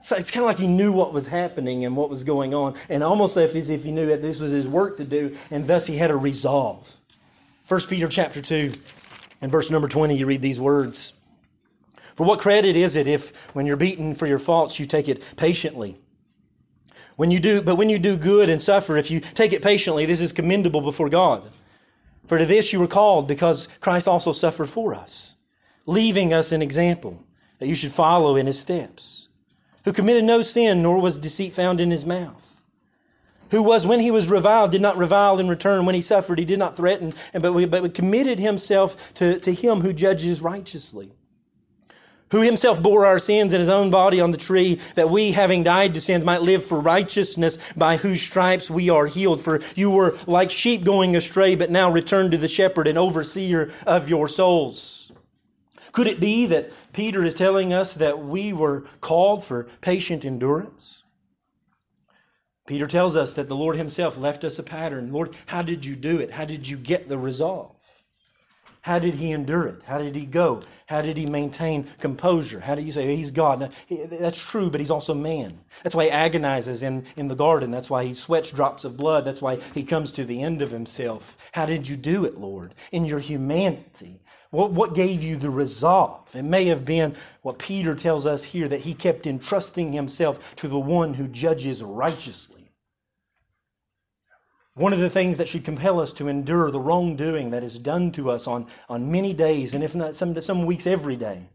[0.00, 2.76] So it's kind of like he knew what was happening and what was going on,
[2.88, 5.88] and almost as if he knew that this was his work to do, and thus
[5.88, 6.96] he had a resolve.
[7.66, 8.70] 1 Peter chapter 2
[9.42, 11.12] and verse number 20, you read these words.
[12.16, 15.22] For what credit is it if, when you're beaten for your faults, you take it
[15.36, 15.96] patiently?
[17.16, 20.06] When you do, but when you do good and suffer, if you take it patiently,
[20.06, 21.50] this is commendable before God.
[22.26, 25.34] For to this you were called, because Christ also suffered for us,
[25.86, 27.24] leaving us an example
[27.58, 29.28] that you should follow in his steps
[29.84, 32.64] who committed no sin, nor was deceit found in his mouth.
[33.52, 35.86] Who was, when he was reviled, did not revile in return.
[35.86, 39.92] When he suffered, he did not threaten, but, but committed himself to, to him who
[39.92, 41.12] judges righteously.
[42.32, 45.62] Who himself bore our sins in his own body on the tree, that we, having
[45.62, 49.40] died to sins, might live for righteousness, by whose stripes we are healed.
[49.40, 53.70] For you were like sheep going astray, but now return to the shepherd and overseer
[53.86, 55.12] of your souls.
[55.92, 61.04] Could it be that Peter is telling us that we were called for patient endurance?
[62.66, 65.12] Peter tells us that the Lord Himself left us a pattern.
[65.12, 66.32] Lord, how did you do it?
[66.32, 67.75] How did you get the resolve?
[68.86, 69.82] How did He endure it?
[69.86, 70.62] How did He go?
[70.86, 72.60] How did He maintain composure?
[72.60, 73.58] How do you say He's God?
[73.58, 73.70] Now,
[74.08, 75.58] that's true, but He's also man.
[75.82, 77.72] That's why He agonizes in, in the garden.
[77.72, 79.24] That's why He sweats drops of blood.
[79.24, 81.36] That's why He comes to the end of Himself.
[81.50, 82.76] How did you do it, Lord?
[82.92, 84.20] In your humanity.
[84.50, 86.32] What, what gave you the resolve?
[86.36, 90.68] It may have been what Peter tells us here that he kept entrusting himself to
[90.68, 92.65] the one who judges righteously.
[94.76, 98.12] One of the things that should compel us to endure the wrongdoing that is done
[98.12, 101.48] to us on, on many days, and if not some, some weeks every day,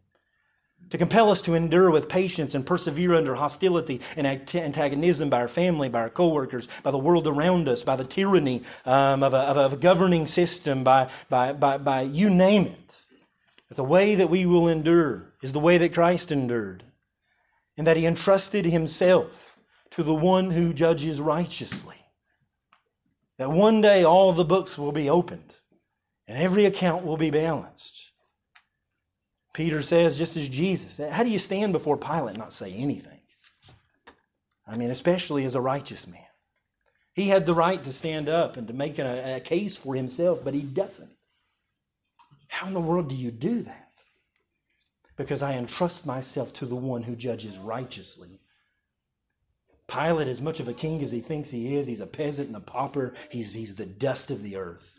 [0.90, 5.48] to compel us to endure with patience and persevere under hostility and antagonism by our
[5.48, 9.38] family, by our coworkers, by the world around us, by the tyranny um, of, a,
[9.38, 13.02] of, a, governing system, by, by, by, by you name it.
[13.70, 16.82] The way that we will endure is the way that Christ endured,
[17.78, 19.60] and that he entrusted himself
[19.92, 22.01] to the one who judges righteously.
[23.42, 25.56] That one day all the books will be opened
[26.28, 28.12] and every account will be balanced.
[29.52, 33.20] Peter says, just as Jesus, how do you stand before Pilate and not say anything?
[34.68, 36.28] I mean, especially as a righteous man.
[37.14, 40.44] He had the right to stand up and to make a, a case for himself,
[40.44, 41.18] but he doesn't.
[42.48, 44.04] How in the world do you do that?
[45.18, 48.41] Because I entrust myself to the one who judges righteously.
[49.92, 52.56] Pilate, as much of a king as he thinks he is, he's a peasant and
[52.56, 53.14] a pauper.
[53.30, 54.98] He's, he's the dust of the earth.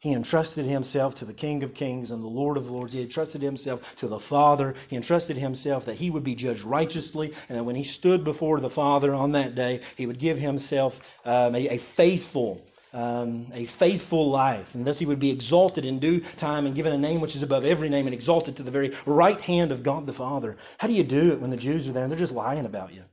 [0.00, 2.94] He entrusted himself to the King of Kings and the Lord of Lords.
[2.94, 4.74] He entrusted himself to the Father.
[4.88, 8.60] He entrusted himself that he would be judged righteously, and that when he stood before
[8.60, 12.64] the Father on that day, he would give himself um, a, a, faithful,
[12.94, 16.94] um, a faithful life, and thus he would be exalted in due time and given
[16.94, 19.82] a name which is above every name and exalted to the very right hand of
[19.82, 20.56] God the Father.
[20.78, 22.94] How do you do it when the Jews are there and they're just lying about
[22.94, 23.04] you?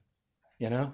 [0.58, 0.94] You know?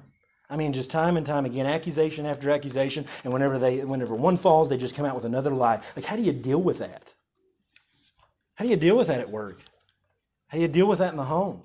[0.50, 4.38] I mean, just time and time again, accusation after accusation, and whenever they, whenever one
[4.38, 5.82] falls, they just come out with another lie.
[5.96, 7.14] Like, how do you deal with that?
[8.56, 9.62] How do you deal with that at work?
[10.48, 11.64] How do you deal with that in the home?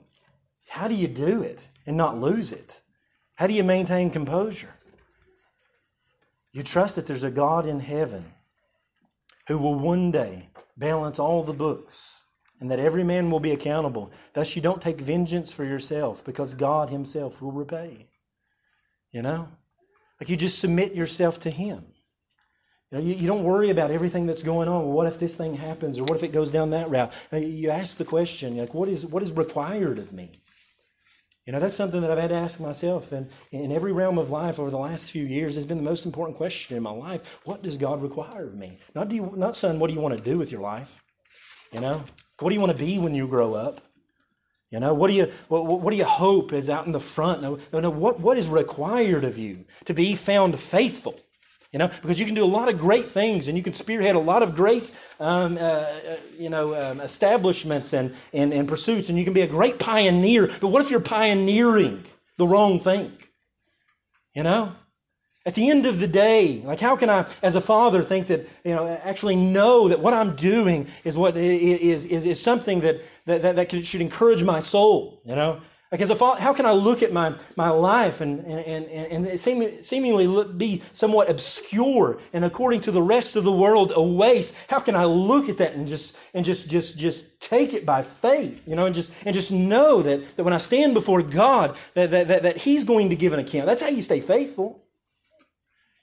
[0.68, 2.80] How do you do it and not lose it?
[3.34, 4.74] How do you maintain composure?
[6.52, 8.32] You trust that there's a God in heaven
[9.48, 12.17] who will one day balance all the books
[12.60, 14.12] and that every man will be accountable.
[14.32, 18.06] Thus, you don't take vengeance for yourself because God Himself will repay.
[19.12, 19.48] You know?
[20.20, 21.84] Like you just submit yourself to Him.
[22.90, 24.84] You, know, you, you don't worry about everything that's going on.
[24.84, 27.12] Well, what if this thing happens, or what if it goes down that route?
[27.32, 30.40] You ask the question, like, what is what is required of me?
[31.44, 34.30] You know, that's something that I've had to ask myself, and in every realm of
[34.30, 37.40] life over the last few years it's been the most important question in my life.
[37.44, 38.78] What does God require of me?
[38.94, 41.02] Not do you, not son, what do you want to do with your life?
[41.72, 42.04] You know,
[42.40, 43.80] what do you want to be when you grow up?
[44.70, 47.40] You know, what do you what, what do you hope is out in the front?
[47.40, 47.90] No, no, no.
[47.90, 51.18] What what is required of you to be found faithful?
[51.72, 54.14] You know, because you can do a lot of great things and you can spearhead
[54.14, 59.10] a lot of great, um, uh, uh, you know, um, establishments and, and, and pursuits,
[59.10, 60.46] and you can be a great pioneer.
[60.62, 62.04] But what if you're pioneering
[62.38, 63.12] the wrong thing?
[64.34, 64.72] You know,
[65.48, 68.46] at the end of the day, like how can I, as a father, think that,
[68.64, 73.00] you know, actually know that what I'm doing is what is, is, is something that,
[73.24, 75.62] that, that, that should encourage my soul, you know?
[75.90, 79.26] Like as a father, how can I look at my, my life and, and, and,
[79.26, 84.54] and seemingly be somewhat obscure and according to the rest of the world a waste?
[84.68, 88.02] How can I look at that and just, and just, just, just take it by
[88.02, 91.74] faith, you know, and just, and just know that, that when I stand before God,
[91.94, 93.64] that, that, that, that He's going to give an account.
[93.64, 94.84] That's how you stay faithful.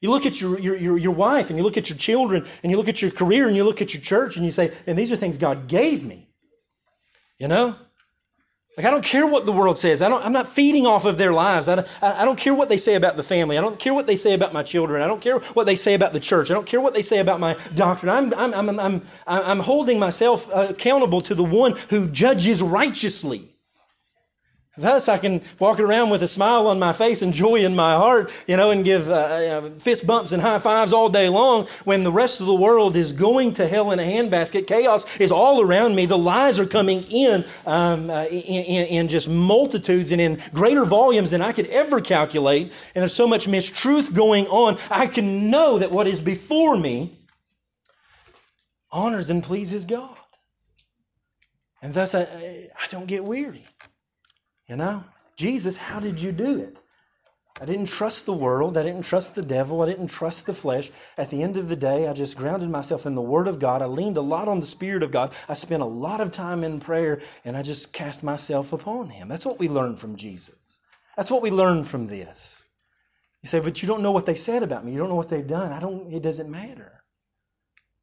[0.05, 2.71] You look at your, your, your, your, wife and you look at your children and
[2.71, 4.99] you look at your career and you look at your church and you say, and
[4.99, 6.27] these are things God gave me.
[7.39, 7.75] You know?
[8.77, 10.03] Like, I don't care what the world says.
[10.03, 11.67] I don't, I'm not feeding off of their lives.
[11.67, 13.57] I don't, I don't care what they say about the family.
[13.57, 15.01] I don't care what they say about my children.
[15.01, 16.51] I don't care what they say about the church.
[16.51, 18.11] I don't care what they say about my doctrine.
[18.11, 23.54] I'm, I'm, I'm, I'm, I'm holding myself uh, accountable to the one who judges righteously.
[24.78, 27.93] Thus, I can walk around with a smile on my face and joy in my
[27.93, 32.03] heart, you know, and give uh, fist bumps and high fives all day long when
[32.03, 34.67] the rest of the world is going to hell in a handbasket.
[34.67, 36.05] Chaos is all around me.
[36.05, 40.84] The lies are coming in, um, uh, in, in, in just multitudes and in greater
[40.84, 42.73] volumes than I could ever calculate.
[42.93, 44.78] And there's so much mistruth going on.
[44.91, 47.17] I can know that what is before me
[48.91, 50.17] honors and pleases God.
[51.82, 53.67] And thus, I, I don't get weary.
[54.68, 55.03] You know,
[55.36, 56.78] Jesus, how did you do it?
[57.61, 58.78] I didn't trust the world.
[58.78, 59.82] I didn't trust the devil.
[59.82, 60.91] I didn't trust the flesh.
[61.18, 63.82] At the end of the day, I just grounded myself in the Word of God.
[63.82, 65.34] I leaned a lot on the Spirit of God.
[65.47, 69.30] I spent a lot of time in prayer and I just cast myself upon Him.
[69.30, 70.82] That's what we learn from Jesus.
[71.16, 72.66] That's what we learn from this.
[73.41, 74.91] You say, but you don't know what they said about me.
[74.91, 75.72] You don't know what they've done.
[75.72, 77.03] I don't, it doesn't matter.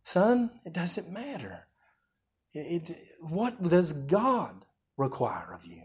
[0.02, 1.66] Son, it doesn't matter.
[2.54, 4.64] It, it, what does God
[4.96, 5.82] require of you?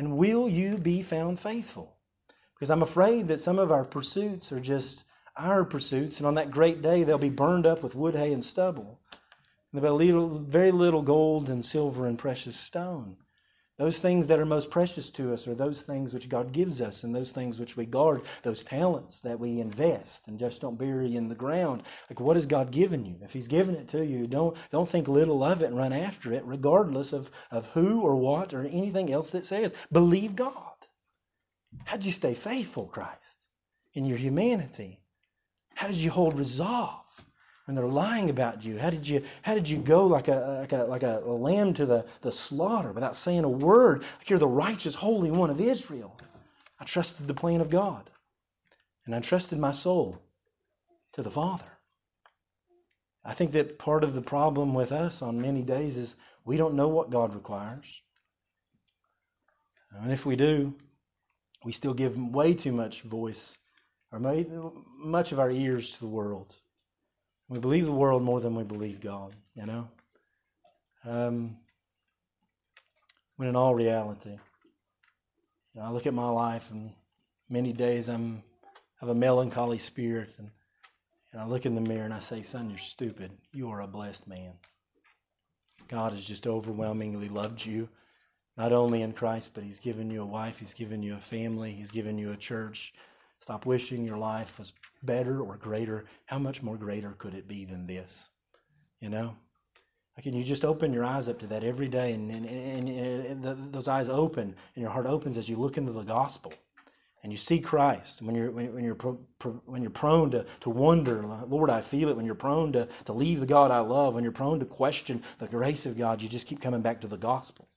[0.00, 1.98] And will you be found faithful?
[2.54, 5.04] Because I'm afraid that some of our pursuits are just
[5.36, 8.42] our pursuits, and on that great day they'll be burned up with wood, hay, and
[8.42, 8.98] stubble.
[9.70, 13.18] And there'll be little, very little gold and silver and precious stone.
[13.80, 17.02] Those things that are most precious to us are those things which God gives us
[17.02, 21.16] and those things which we guard, those talents that we invest and just don't bury
[21.16, 21.84] in the ground.
[22.10, 23.16] Like what has God given you?
[23.22, 26.30] If He's given it to you, don't, don't think little of it and run after
[26.30, 29.74] it, regardless of, of who or what or anything else that says.
[29.90, 30.74] Believe God.
[31.86, 33.38] How'd you stay faithful, Christ,
[33.94, 35.00] in your humanity?
[35.76, 37.06] How did you hold resolve?
[37.70, 38.80] And they're lying about you?
[38.80, 41.86] How did you, how did you go like a, like a, like a lamb to
[41.86, 44.02] the, the slaughter without saying a word?
[44.18, 46.18] Like you're the righteous, holy one of Israel.
[46.80, 48.10] I trusted the plan of God,
[49.06, 50.20] and I trusted my soul
[51.12, 51.78] to the Father.
[53.24, 56.74] I think that part of the problem with us on many days is we don't
[56.74, 58.02] know what God requires.
[59.92, 60.74] And if we do,
[61.64, 63.60] we still give way too much voice
[64.10, 64.18] or
[64.98, 66.56] much of our ears to the world.
[67.50, 69.88] We believe the world more than we believe God, you know?
[71.04, 71.56] Um,
[73.36, 76.92] when in all reality, you know, I look at my life and
[77.52, 78.44] Many days I'm
[79.00, 80.52] have a melancholy spirit and,
[81.32, 83.32] and I look in the mirror and I say, Son, you're stupid.
[83.52, 84.52] You are a blessed man.
[85.88, 87.88] God has just overwhelmingly loved you,
[88.56, 91.72] not only in Christ, but He's given you a wife, He's given you a family,
[91.72, 92.94] He's given you a church.
[93.40, 94.72] Stop wishing your life was
[95.02, 96.04] better or greater.
[96.26, 98.30] How much more greater could it be than this?
[99.00, 99.36] You know?
[100.22, 103.42] Can you just open your eyes up to that every day and, and, and, and
[103.42, 106.52] the, those eyes open and your heart opens as you look into the gospel?
[107.22, 110.46] and you see Christ, when you're, when, when you're, pro, pro, when you're prone to,
[110.60, 113.80] to wonder, Lord, I feel it, when you're prone to, to leave the God I
[113.80, 117.00] love, when you're prone to question the grace of God, you just keep coming back
[117.02, 117.68] to the gospel.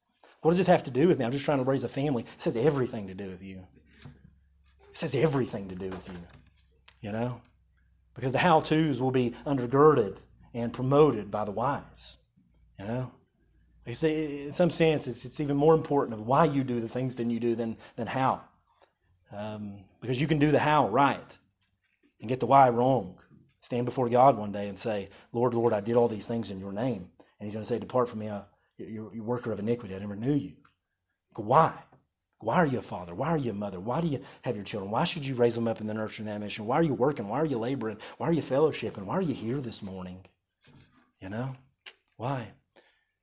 [0.41, 1.25] What does this have to do with me?
[1.25, 2.23] I'm just trying to raise a family.
[2.23, 3.67] It has everything to do with you.
[4.93, 6.19] It says everything to do with you,
[7.01, 7.41] you know?
[8.13, 10.19] Because the how to's will be undergirded
[10.53, 12.19] and promoted by the wise,
[12.77, 13.11] you know?
[13.85, 16.87] They say, in some sense, it's, it's even more important of why you do the
[16.87, 18.41] things than you do than, than how.
[19.35, 21.39] Um, because you can do the how right
[22.19, 23.17] and get the why wrong.
[23.61, 26.59] Stand before God one day and say, Lord, Lord, I did all these things in
[26.59, 27.09] your name.
[27.39, 28.41] And he's going to say, Depart from me, uh,
[28.77, 29.95] you worker of iniquity.
[29.95, 30.53] I never knew you.
[31.35, 31.81] Why?
[32.43, 33.15] Why are you a father?
[33.15, 33.79] Why are you a mother?
[33.79, 34.91] Why do you have your children?
[34.91, 36.65] Why should you raise them up in the nurture and mission?
[36.65, 37.27] Why are you working?
[37.27, 37.97] Why are you laboring?
[38.17, 39.03] Why are you fellowshipping?
[39.03, 40.25] Why are you here this morning?
[41.21, 41.55] You know?
[42.17, 42.51] Why?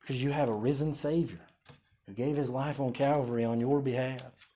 [0.01, 1.47] Because you have a risen Savior
[2.07, 4.51] who gave his life on Calvary on your behalf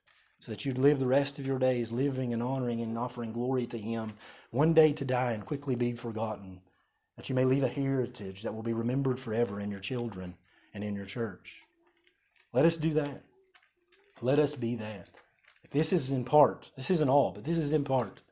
[0.44, 3.66] so that you'd live the rest of your days living and honoring and offering glory
[3.66, 4.12] to Him,
[4.50, 6.60] one day to die and quickly be forgotten,
[7.16, 10.34] that you may leave a heritage that will be remembered forever in your children
[10.74, 11.62] and in your church.
[12.52, 13.22] Let us do that.
[14.24, 15.10] Let us be that.
[15.70, 18.22] This is in part, this isn't all, but this is in part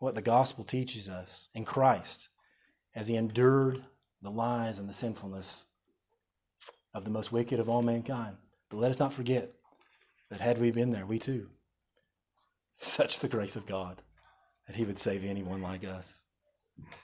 [0.00, 2.28] what the gospel teaches us in Christ
[2.92, 3.84] as He endured
[4.20, 5.66] the lies and the sinfulness
[6.92, 8.34] of the most wicked of all mankind.
[8.68, 9.52] But let us not forget
[10.28, 11.50] that had we been there, we too,
[12.78, 14.02] such the grace of God
[14.66, 16.24] that He would save anyone like us.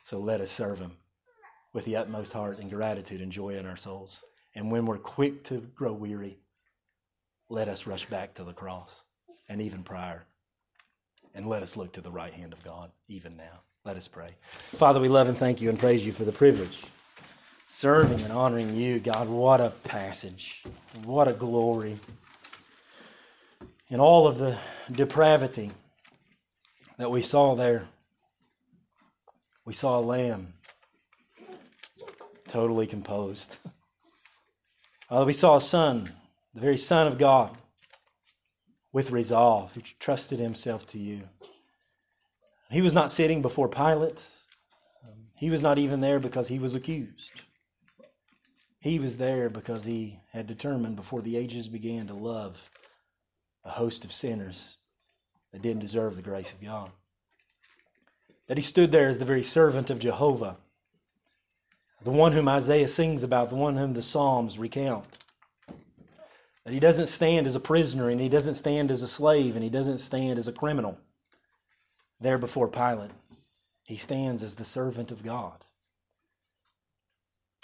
[0.02, 0.96] So let us serve Him
[1.72, 4.24] with the utmost heart and gratitude and joy in our souls.
[4.56, 6.38] And when we're quick to grow weary,
[7.48, 9.04] let us rush back to the cross
[9.48, 10.26] and even prior.
[11.34, 13.62] And let us look to the right hand of God even now.
[13.84, 14.36] Let us pray.
[14.40, 16.84] Father, we love and thank you and praise you for the privilege
[17.66, 19.00] serving and honoring you.
[19.00, 20.62] God, what a passage.
[21.04, 21.98] What a glory
[23.88, 24.58] in all of the
[24.90, 25.70] depravity
[26.96, 27.86] that we saw there,
[29.64, 30.54] we saw a lamb
[32.48, 33.58] totally composed.
[35.10, 36.10] Uh, we saw a son,
[36.54, 37.56] the very Son of God,
[38.92, 41.28] with resolve, who trusted himself to you.
[42.70, 44.24] He was not sitting before Pilate.
[45.36, 47.42] He was not even there because he was accused.
[48.78, 52.70] He was there because he had determined before the ages began to love
[53.64, 54.76] a host of sinners
[55.52, 56.90] that didn't deserve the grace of God.
[58.46, 60.58] That he stood there as the very servant of Jehovah,
[62.02, 65.23] the one whom Isaiah sings about, the one whom the Psalms recount.
[66.64, 69.62] That he doesn't stand as a prisoner and he doesn't stand as a slave and
[69.62, 70.98] he doesn't stand as a criminal
[72.20, 73.10] there before Pilate.
[73.82, 75.64] He stands as the servant of God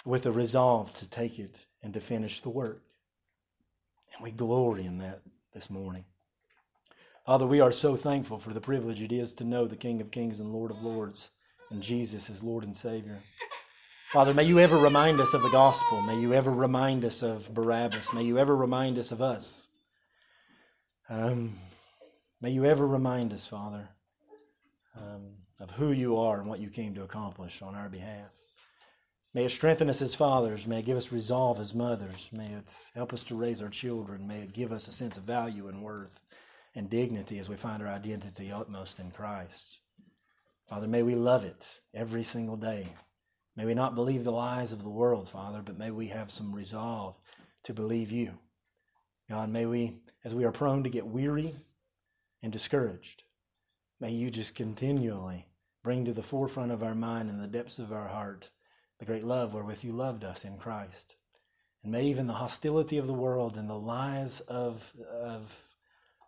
[0.05, 2.81] with a resolve to take it and to finish the work.
[4.13, 5.21] And we glory in that
[5.53, 6.05] this morning.
[7.25, 10.11] Father, we are so thankful for the privilege it is to know the King of
[10.11, 11.31] Kings and Lord of Lords
[11.69, 13.19] and Jesus as Lord and Savior.
[14.11, 16.01] Father, may you ever remind us of the gospel.
[16.01, 18.13] May you ever remind us of Barabbas.
[18.13, 19.69] May you ever remind us of us.
[21.07, 21.53] Um,
[22.41, 23.87] may you ever remind us, Father,
[24.97, 28.31] um, of who you are and what you came to accomplish on our behalf.
[29.33, 30.67] May it strengthen us as fathers.
[30.67, 32.31] May it give us resolve as mothers.
[32.33, 34.27] May it help us to raise our children.
[34.27, 36.21] May it give us a sense of value and worth
[36.75, 39.79] and dignity as we find our identity utmost in Christ.
[40.67, 42.89] Father, may we love it every single day.
[43.55, 46.55] May we not believe the lies of the world, Father, but may we have some
[46.55, 47.15] resolve
[47.63, 48.39] to believe you.
[49.29, 51.53] God, may we, as we are prone to get weary
[52.41, 53.23] and discouraged,
[53.99, 55.47] may you just continually
[55.83, 58.49] bring to the forefront of our mind and the depths of our heart
[58.99, 61.15] the great love wherewith you loved us in Christ.
[61.83, 65.59] And may even the hostility of the world and the lies of, of,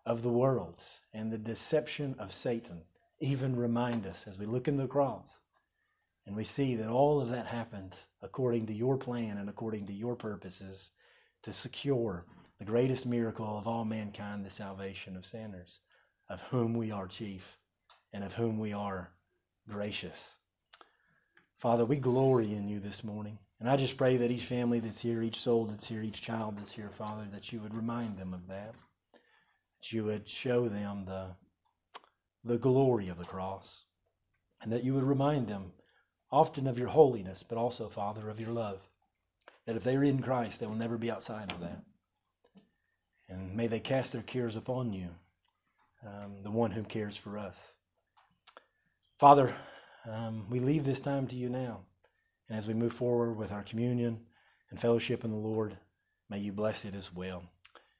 [0.05, 0.81] of the world
[1.13, 2.81] and the deception of Satan
[3.19, 5.39] even remind us as we look in the cross
[6.25, 9.93] and we see that all of that happened according to your plan and according to
[9.93, 10.91] your purposes
[11.43, 12.25] to secure
[12.59, 15.81] the greatest miracle of all mankind, the salvation of sinners,
[16.29, 17.57] of whom we are chief
[18.13, 19.11] and of whom we are
[19.67, 20.39] gracious.
[21.57, 23.39] Father, we glory in you this morning.
[23.59, 26.57] And I just pray that each family that's here, each soul that's here, each child
[26.57, 28.75] that's here, Father, that you would remind them of that.
[29.81, 31.35] That you would show them the,
[32.43, 33.85] the glory of the cross,
[34.61, 35.71] and that you would remind them
[36.33, 38.89] often of your holiness, but also, Father, of your love.
[39.65, 41.83] That if they are in Christ, they will never be outside of that.
[43.29, 45.09] And may they cast their cares upon you,
[46.05, 47.77] um, the one who cares for us.
[49.19, 49.55] Father,
[50.05, 51.81] um, we leave this time to you now.
[52.49, 54.21] And as we move forward with our communion
[54.69, 55.77] and fellowship in the Lord,
[56.29, 57.43] may you bless it as well.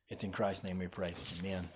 [0.10, 1.14] It's in Christ's name we pray.
[1.40, 1.70] Amen.